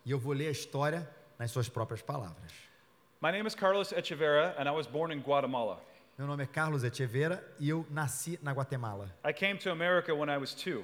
E 0.05 0.11
eu 0.11 0.17
vou 0.17 0.31
ler 0.31 0.47
a 0.47 0.51
história 0.51 1.09
nas 1.37 1.51
suas 1.51 1.67
próprias 1.67 2.01
palavras. 2.01 2.72
My 3.23 3.31
name 3.31 3.47
is 3.47 3.55
Carlos 3.55 3.93
Echeverra, 3.93 4.53
and 4.59 4.67
I 4.67 4.73
was 4.73 4.85
born 4.85 5.09
in 5.09 5.21
Guatemala. 5.21 5.79
Meu 6.17 6.27
nome 6.27 6.43
é 6.43 6.45
Carlos 6.45 6.83
Echevera 6.83 7.41
e 7.57 7.69
eu 7.69 7.85
nasci 7.89 8.37
na 8.43 8.51
Guatemala. 8.51 9.09
I 9.23 9.31
came 9.31 9.57
to 9.59 9.71
America 9.71 10.13
when 10.13 10.29
I 10.29 10.37
was 10.37 10.53
two. 10.53 10.83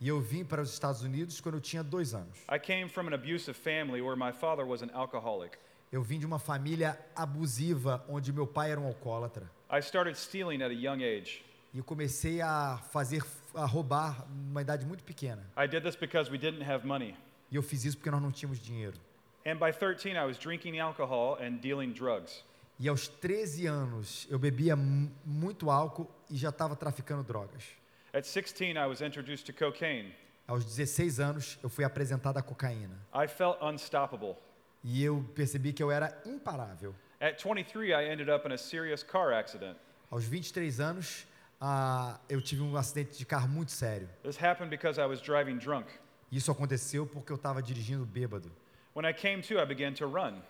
E 0.00 0.06
eu 0.06 0.20
vim 0.20 0.44
para 0.44 0.62
os 0.62 0.72
Estados 0.72 1.02
Unidos 1.02 1.40
quando 1.40 1.56
eu 1.56 1.60
tinha 1.60 1.82
dois 1.82 2.14
anos. 2.14 2.38
I 2.48 2.60
came 2.60 2.88
from 2.88 3.08
an 3.08 3.14
abusive 3.14 3.54
family 3.54 4.00
where 4.00 4.14
my 4.14 4.30
father 4.30 4.64
was 4.64 4.82
an 4.82 4.90
alcoholic. 4.94 5.58
Eu 5.90 6.00
vim 6.00 6.20
de 6.20 6.26
uma 6.26 6.38
família 6.38 6.96
abusiva 7.16 8.04
onde 8.08 8.32
meu 8.32 8.46
pai 8.46 8.70
era 8.70 8.80
um 8.80 8.86
alcoólatra. 8.86 9.50
I 9.68 9.80
started 9.80 10.16
stealing 10.16 10.62
at 10.62 10.70
a 10.70 10.72
young 10.72 11.02
age. 11.02 11.44
E 11.74 11.78
eu 11.78 11.82
comecei 11.82 12.40
a 12.40 12.78
fazer, 12.92 13.20
a 13.52 13.66
roubar 13.66 14.28
numa 14.28 14.62
idade 14.62 14.86
muito 14.86 15.02
pequena. 15.02 15.42
I 15.58 15.66
did 15.66 15.82
this 15.82 15.96
because 15.96 16.30
we 16.30 16.38
didn't 16.38 16.62
have 16.62 16.86
money. 16.86 17.16
E 17.50 17.56
eu 17.56 17.64
fiz 17.64 17.84
isso 17.84 17.96
porque 17.96 18.12
nós 18.12 18.22
não 18.22 18.30
tínhamos 18.30 18.60
dinheiro. 18.60 18.96
And 19.46 19.56
by 19.58 19.72
13, 19.72 20.16
I 20.16 20.24
was 20.26 20.36
drinking 20.38 20.78
alcohol 20.78 21.38
and 21.40 21.60
dealing 21.60 21.92
drugs. 21.92 22.44
E 22.78 22.88
aos 22.88 23.08
13 23.08 23.66
anos 23.66 24.26
eu 24.30 24.38
bebia 24.38 24.74
mu- 24.76 25.10
muito 25.24 25.70
álcool 25.70 26.10
e 26.30 26.36
já 26.36 26.48
estava 26.50 26.74
traficando 26.76 27.22
drogas. 27.22 27.64
At 28.12 28.24
16, 28.24 28.76
I 28.76 28.86
was 28.86 29.00
introduced 29.00 29.44
to 29.46 29.52
cocaine. 29.52 30.12
Aos 30.48 30.64
16 30.64 31.20
anos 31.20 31.58
eu 31.62 31.68
fui 31.68 31.84
apresentado 31.84 32.38
à 32.38 32.42
cocaína. 32.42 32.96
I 33.14 33.26
felt 33.28 33.58
unstoppable. 33.62 34.36
E 34.82 35.04
eu 35.04 35.22
percebi 35.34 35.72
que 35.72 35.82
eu 35.82 35.90
era 35.90 36.18
imparável. 36.26 36.94
At 37.20 37.42
23, 37.42 37.90
I 37.90 38.10
ended 38.12 38.30
up 38.30 38.46
in 38.48 38.52
a 38.52 38.58
serious 38.58 39.02
car 39.02 39.32
accident. 39.32 39.76
Aos 40.10 40.24
23 40.24 40.80
anos 40.80 41.26
ah, 41.60 42.18
eu 42.28 42.40
tive 42.40 42.62
um 42.62 42.74
acidente 42.76 43.16
de 43.18 43.26
carro 43.26 43.46
muito 43.48 43.72
sério. 43.72 44.08
This 44.22 44.42
happened 44.42 44.70
because 44.70 44.98
I 44.98 45.04
was 45.04 45.20
driving 45.20 45.58
drunk. 45.58 45.86
Isso 46.32 46.50
aconteceu 46.50 47.06
porque 47.06 47.30
eu 47.30 47.36
estava 47.36 47.62
dirigindo 47.62 48.06
bêbado. 48.06 48.50
When 48.94 49.04
I 49.04 49.12
came 49.12 49.40
to, 49.42 49.60
I 49.60 49.64
began 49.64 49.94
to 49.94 50.06
run. 50.06 50.42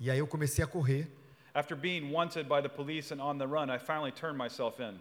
E 0.00 0.10
aí 0.10 0.18
eu 0.18 0.26
comecei 0.26 0.64
a 0.64 0.66
correr. 0.66 1.06
After 1.54 1.76
being 1.76 2.10
wanted 2.12 2.48
by 2.48 2.60
the 2.60 2.68
police 2.68 3.12
and 3.12 3.20
on 3.20 3.38
the 3.38 3.46
run, 3.46 3.70
I 3.70 3.78
finally 3.78 4.12
turned 4.12 4.36
myself 4.36 4.80
in. 4.80 4.98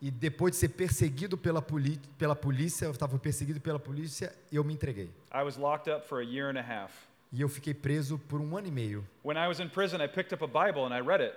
E 0.00 0.10
depois 0.10 0.50
de 0.52 0.56
ser 0.56 0.68
perseguido 0.70 1.36
pela, 1.38 1.62
poli 1.62 2.00
pela 2.18 2.34
polícia, 2.34 2.86
eu 2.86 2.90
estava 2.90 3.18
perseguido 3.18 3.60
pela 3.60 3.78
polícia 3.78 4.34
eu 4.50 4.64
me 4.64 4.74
entreguei. 4.74 5.10
I 5.32 5.42
was 5.42 5.56
locked 5.56 5.88
up 5.88 6.06
for 6.06 6.20
a 6.20 6.24
year 6.24 6.48
and 6.50 6.58
a 6.58 6.62
half. 6.62 6.92
E 7.32 7.40
eu 7.40 7.48
fiquei 7.48 7.72
preso 7.72 8.18
por 8.18 8.40
um 8.40 8.56
ano 8.56 8.66
e 8.66 8.70
meio. 8.70 9.04
When 9.24 9.36
I 9.36 9.48
was 9.48 9.60
in 9.60 9.68
prison, 9.68 10.02
I 10.02 10.08
picked 10.08 10.34
up 10.34 10.44
a 10.44 10.46
Bible 10.46 10.84
and 10.84 10.94
I 10.94 11.00
read 11.00 11.22
it. 11.22 11.34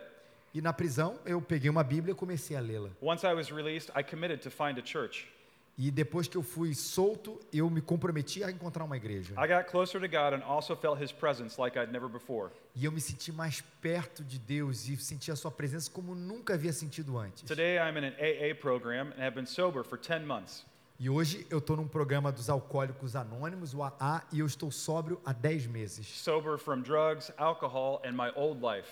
E 0.53 0.61
na 0.61 0.73
prisão 0.73 1.19
eu 1.25 1.41
peguei 1.41 1.69
uma 1.69 1.83
Bíblia 1.83 2.11
e 2.11 2.15
comecei 2.15 2.57
a 2.57 2.59
lê-la. 2.59 2.89
Once 3.01 3.25
I 3.25 3.33
was 3.33 3.51
released, 3.51 3.91
I 3.95 4.03
committed 4.03 4.41
to 4.41 4.49
find 4.49 4.77
a 4.79 4.83
church. 4.83 5.27
E 5.77 5.91
depois 5.91 6.27
que 6.27 6.37
eu 6.37 6.41
fui 6.41 6.73
solto, 6.73 7.37
eu 7.51 7.69
me 7.69 7.81
comprometi 7.81 8.43
a 8.43 8.49
encontrar 8.49 8.85
uma 8.85 8.95
igreja. 8.95 9.35
Like. 9.35 9.53
E 12.75 12.85
eu 12.85 12.91
me 12.91 13.01
senti 13.01 13.31
mais 13.31 13.61
perto 13.81 14.23
de 14.23 14.39
Deus 14.39 14.87
e 14.87 14.95
senti 14.95 15.31
a 15.31 15.35
sua 15.35 15.51
presença 15.51 15.91
como 15.91 16.15
nunca 16.15 16.53
havia 16.53 16.71
sentido 16.71 17.17
antes. 17.17 17.43
Today, 17.43 17.77
I'm 17.77 17.97
in 17.97 18.05
an 18.05 18.15
AA 18.17 18.55
program 18.55 19.11
and 19.17 19.21
have 19.21 19.35
been 19.35 19.45
sober 19.45 19.83
for 19.83 19.97
10 19.97 20.25
months. 20.25 20.65
E 20.97 21.09
hoje 21.09 21.45
eu 21.49 21.57
estou 21.57 21.75
num 21.75 21.89
programa 21.89 22.31
dos 22.31 22.49
Alcoólicos 22.49 23.17
Anônimos, 23.17 23.73
o 23.73 23.83
AA, 23.83 24.23
e 24.31 24.39
eu 24.39 24.45
estou 24.45 24.71
sóbrio 24.71 25.19
há 25.25 25.33
10 25.33 25.67
meses. 25.67 26.07
Sober 26.07 26.57
from 26.57 26.81
drugs, 26.81 27.33
alcohol, 27.37 28.01
and 28.05 28.13
my 28.13 28.31
old 28.33 28.61
life. 28.65 28.89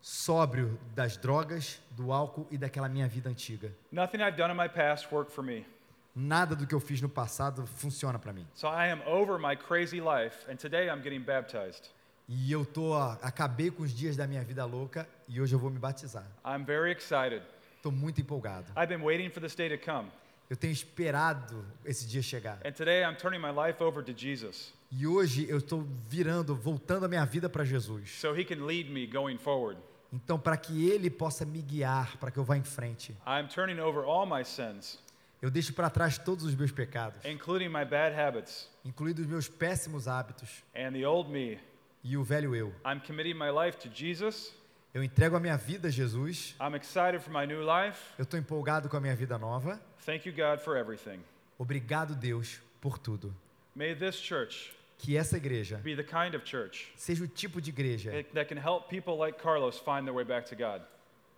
Sóbrio 0.00 0.78
das 0.94 1.18
drogas, 1.18 1.82
do 1.90 2.12
álcool 2.12 2.46
e 2.50 2.56
daquela 2.56 2.88
minha 2.88 3.06
vida 3.06 3.28
antiga. 3.28 3.74
Nothing 3.92 4.22
I've 4.22 4.38
done 4.38 4.50
in 4.50 4.56
my 4.56 4.68
past 4.68 5.12
worked 5.12 5.34
for 5.34 5.44
me. 5.44 5.66
Nada 6.14 6.54
do 6.54 6.66
que 6.66 6.74
eu 6.74 6.80
fiz 6.80 7.00
no 7.00 7.08
passado 7.08 7.66
funciona 7.66 8.18
para 8.18 8.32
mim. 8.32 8.46
So 8.54 8.68
I 8.68 8.88
am 8.90 9.00
over 9.06 9.38
my 9.38 9.56
crazy 9.56 10.00
life, 10.00 10.48
and 10.50 10.56
today 10.56 10.88
I'm 10.88 11.02
getting 11.02 11.20
baptized. 11.20 11.90
E 12.28 12.50
eu 12.50 12.64
tô, 12.64 12.94
acabei 12.94 13.70
com 13.70 13.82
os 13.82 13.92
dias 13.92 14.16
da 14.16 14.26
minha 14.26 14.42
vida 14.42 14.64
louca 14.64 15.06
e 15.28 15.40
hoje 15.40 15.54
eu 15.54 15.58
vou 15.58 15.70
me 15.70 15.78
batizar. 15.78 16.24
I'm 16.46 16.64
very 16.64 16.92
excited. 16.92 17.42
Estou 17.76 17.92
muito 17.92 18.20
empolgado. 18.20 18.66
I've 18.76 18.86
been 18.86 19.02
waiting 19.04 19.28
for 19.28 19.40
this 19.42 19.54
day 19.54 19.68
to 19.76 19.84
come, 19.84 20.08
Eu 20.48 20.56
tenho 20.56 20.72
esperado 20.72 21.64
esse 21.84 22.06
dia 22.06 22.22
chegar. 22.22 22.58
and 22.64 22.72
today 22.72 23.02
I'm 23.02 23.16
turning 23.16 23.40
my 23.40 23.50
life 23.50 23.82
over 23.82 24.02
to 24.04 24.12
Jesus 24.16 24.72
E 24.92 25.06
hoje 25.06 25.46
eu 25.50 25.58
estou 25.58 25.82
virando, 26.08 26.54
voltando 26.54 27.04
a 27.04 27.08
minha 27.08 27.24
vida 27.26 27.48
para 27.48 27.64
Jesus. 27.64 28.08
so 28.20 28.34
He 28.34 28.44
can 28.44 28.64
lead 28.64 28.88
me 28.90 29.06
going 29.06 29.36
forward. 29.36 29.78
Então, 30.12 30.38
para 30.38 30.56
que 30.56 30.88
Ele 30.88 31.10
possa 31.10 31.44
me 31.44 31.60
guiar, 31.60 32.16
para 32.18 32.30
que 32.30 32.38
eu 32.38 32.44
vá 32.44 32.56
em 32.56 32.62
frente, 32.62 33.14
I'm 33.26 33.48
turning 33.48 33.80
over 33.80 34.04
all 34.04 34.24
my 34.24 34.44
sins, 34.44 34.98
eu 35.44 35.50
deixo 35.50 35.74
para 35.74 35.90
trás 35.90 36.16
todos 36.16 36.42
os 36.42 36.54
meus 36.54 36.72
pecados, 36.72 37.22
including 37.22 37.68
my 37.68 37.84
bad 37.84 38.18
habits 38.18 38.66
incluindo 38.82 39.20
os 39.20 39.28
meus 39.28 39.46
péssimos 39.46 40.08
hábitos 40.08 40.64
and 40.74 40.92
the 40.92 41.06
old 41.06 41.30
me. 41.30 41.58
e 42.02 42.16
o 42.16 42.24
velho 42.24 42.56
eu. 42.56 42.68
I'm 42.82 42.98
committing 43.06 43.34
my 43.34 43.50
life 43.50 43.76
to 43.86 43.94
Jesus. 43.94 44.54
Eu 44.94 45.04
entrego 45.04 45.36
a 45.36 45.40
minha 45.40 45.58
vida 45.58 45.88
a 45.88 45.90
Jesus. 45.90 46.56
I'm 46.58 46.74
excited 46.74 47.20
for 47.20 47.30
my 47.30 47.46
new 47.46 47.60
life. 47.60 48.00
Eu 48.16 48.22
estou 48.22 48.40
empolgado 48.40 48.88
com 48.88 48.96
a 48.96 49.00
minha 49.00 49.14
vida 49.14 49.36
nova. 49.36 49.78
Thank 50.06 50.26
you, 50.26 50.34
God, 50.34 50.64
for 50.64 50.78
everything. 50.78 51.20
Obrigado, 51.58 52.14
Deus, 52.14 52.58
por 52.80 52.96
tudo. 52.96 53.34
May 53.74 53.94
this 53.94 54.14
church 54.16 54.72
Que 54.96 55.14
essa 55.14 55.36
igreja 55.36 55.76
be 55.76 55.94
the 55.94 56.04
kind 56.04 56.34
of 56.34 56.46
church 56.46 56.90
seja 56.96 57.22
o 57.22 57.28
tipo 57.28 57.60
de 57.60 57.68
igreja 57.68 58.10
that 58.32 58.48
can 58.48 58.56
help 58.56 58.88
people 58.88 59.18
like 59.18 59.38
Carlos 59.38 59.78
find 59.78 60.06
their 60.06 60.14
way 60.14 60.24
back 60.24 60.48
to 60.48 60.56
God. 60.56 60.80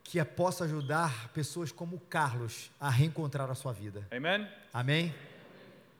Que 0.06 0.24
possa 0.24 0.64
ajudar 0.64 1.28
pessoas 1.30 1.72
como 1.72 1.98
Carlos 2.08 2.70
a 2.80 2.88
reencontrar 2.88 3.50
a 3.50 3.54
sua 3.54 3.72
vida. 3.72 4.06
Amen? 4.10 4.48
Amém? 4.72 5.14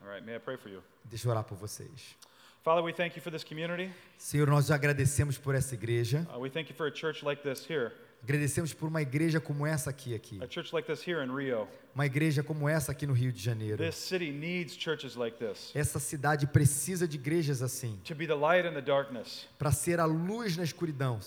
All 0.01 0.09
right, 0.09 0.25
may 0.25 0.35
I 0.35 0.39
pray 0.39 0.57
for 0.57 0.69
you? 0.69 0.81
Deixa 1.03 1.27
eu 1.27 1.31
orar 1.31 1.43
por 1.43 1.57
vocês. 1.57 2.15
Father, 2.63 2.83
we 2.83 2.93
thank 2.93 3.15
you 3.15 3.21
for 3.21 3.31
this 3.31 3.43
community. 3.43 3.91
Senhor, 4.17 4.47
nós 4.47 4.71
agradecemos 4.71 5.37
por 5.37 5.55
essa 5.55 5.73
igreja. 5.73 6.27
Uh, 6.33 6.39
we 6.39 6.49
thank 6.49 6.69
you 6.69 6.75
for 6.75 6.87
a 6.87 6.91
church 6.93 7.23
like 7.23 7.41
this 7.41 7.65
here, 7.69 7.93
Agradecemos 8.27 8.73
por 8.73 8.89
uma 8.89 9.01
igreja 9.01 9.39
como 9.39 9.65
essa 9.65 9.89
aqui 9.89 10.13
aqui. 10.13 10.37
uma 11.95 12.05
igreja 12.05 12.43
como 12.43 12.67
essa 12.67 12.91
aqui 12.91 13.07
no 13.07 13.13
Rio 13.13 13.31
de 13.31 13.41
Janeiro. 13.41 13.81
Essa 15.73 15.99
cidade 15.99 16.45
precisa 16.45 17.07
de 17.07 17.15
igrejas 17.15 17.61
assim, 17.61 17.97
para 19.57 19.71
ser 19.71 20.01
a 20.01 20.05
luz 20.05 20.57
na 20.57 20.65
escuridão, 20.65 21.21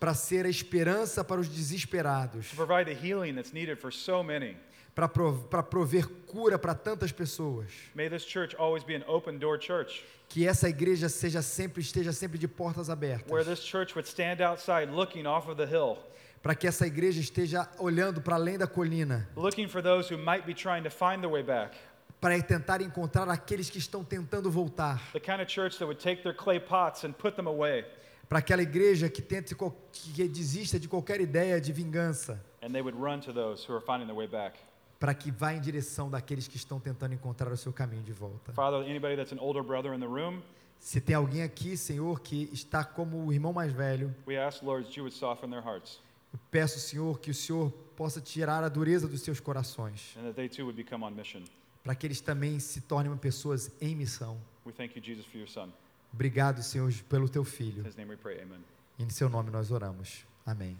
para 0.00 0.14
ser 0.14 0.44
a 0.44 0.48
esperança 0.48 1.22
para 1.22 1.40
os 1.40 1.48
desesperados, 1.48 2.50
to 2.50 2.56
provide 2.56 2.92
the 2.92 3.06
healing 3.06 3.32
that's 3.32 3.52
needed 3.52 3.80
for 3.80 3.92
so 3.92 4.24
many. 4.24 4.56
Para 4.94 5.08
prov- 5.08 5.44
para 5.48 5.62
prover 5.62 6.06
cura 6.26 6.58
para 6.58 6.74
tantas 6.74 7.10
pessoas. 7.12 7.66
May 7.94 8.08
this 8.08 8.24
church 8.24 8.54
always 8.56 8.84
be 8.84 8.94
an 8.94 9.02
open 9.08 9.38
door 9.38 9.58
church. 9.58 10.04
Que 10.28 10.46
essa 10.46 10.68
igreja 10.68 11.08
seja 11.08 11.42
sempre 11.42 11.80
esteja 11.82 12.12
sempre 12.12 12.38
de 12.38 12.48
portas 12.48 12.88
abertas, 12.88 13.26
para 16.42 16.54
que 16.54 16.66
essa 16.66 16.86
igreja 16.86 17.20
esteja 17.20 17.68
olhando 17.78 18.20
para 18.20 18.34
além 18.36 18.58
da 18.58 18.66
colina, 18.66 19.28
para 22.20 22.42
tentar 22.42 22.80
encontrar 22.80 23.28
aqueles 23.28 23.68
que 23.68 23.78
estão 23.78 24.02
tentando 24.02 24.50
voltar, 24.50 25.00
The 25.12 25.20
kind 25.20 25.40
of 25.40 25.46
church 25.52 25.76
that 25.78 25.84
would 25.84 26.00
take 26.02 26.22
their 26.22 26.34
clay 26.34 26.58
pots 26.58 27.04
and 27.04 27.12
put 27.12 27.36
them 27.36 27.46
away. 27.46 27.84
Para 28.28 28.38
aquela 28.38 28.62
igreja 28.62 29.10
que 29.10 29.20
tente 29.20 29.54
que 29.92 30.26
desista 30.26 30.78
de 30.80 30.88
qualquer 30.88 31.20
ideia 31.20 31.60
de 31.60 31.70
vingança, 31.72 32.42
para 35.04 35.12
que 35.12 35.30
vá 35.30 35.52
em 35.52 35.60
direção 35.60 36.08
daqueles 36.08 36.48
que 36.48 36.56
estão 36.56 36.80
tentando 36.80 37.12
encontrar 37.12 37.52
o 37.52 37.56
seu 37.58 37.74
caminho 37.74 38.02
de 38.02 38.12
volta. 38.12 38.54
Father, 38.54 38.80
anybody 38.88 39.16
that's 39.16 39.34
an 39.34 39.38
older 39.38 39.62
brother 39.62 39.92
in 39.92 40.00
the 40.00 40.06
room, 40.06 40.40
Se 40.78 40.98
tem 40.98 41.14
alguém 41.14 41.42
aqui, 41.42 41.76
Senhor, 41.76 42.20
que 42.20 42.48
está 42.54 42.82
como 42.82 43.22
o 43.22 43.30
irmão 43.30 43.52
mais 43.52 43.70
velho, 43.70 44.14
we 44.26 44.38
ask, 44.38 44.62
Lord, 44.62 44.86
that 44.86 44.98
you 44.98 45.04
would 45.04 45.14
soften 45.14 45.50
their 45.50 45.62
hearts 45.62 46.00
eu 46.32 46.38
peço, 46.50 46.80
Senhor, 46.80 47.20
que 47.20 47.30
o 47.30 47.34
Senhor 47.34 47.70
possa 47.94 48.18
tirar 48.18 48.64
a 48.64 48.68
dureza 48.70 49.06
dos 49.06 49.20
seus 49.20 49.40
corações, 49.40 50.16
and 50.16 50.22
that 50.22 50.36
they 50.36 50.48
too 50.48 50.64
would 50.64 50.82
become 50.82 51.04
on 51.04 51.10
mission. 51.10 51.42
para 51.82 51.94
que 51.94 52.06
eles 52.06 52.22
também 52.22 52.58
se 52.58 52.80
tornem 52.80 53.14
pessoas 53.18 53.70
em 53.82 53.94
missão. 53.94 54.40
We 54.64 54.72
thank 54.72 54.98
you, 54.98 55.04
Jesus, 55.04 55.26
for 55.26 55.36
your 55.36 55.48
son. 55.48 55.68
Obrigado, 56.14 56.62
Senhor, 56.62 56.90
pelo 57.10 57.28
teu 57.28 57.44
filho. 57.44 57.82
In 57.82 57.88
his 57.88 57.96
name 57.96 58.10
we 58.10 58.16
pray, 58.16 58.40
amen. 58.40 58.64
Em 58.98 59.10
seu 59.10 59.28
nome 59.28 59.50
nós 59.50 59.70
oramos. 59.70 60.24
Amém. 60.46 60.78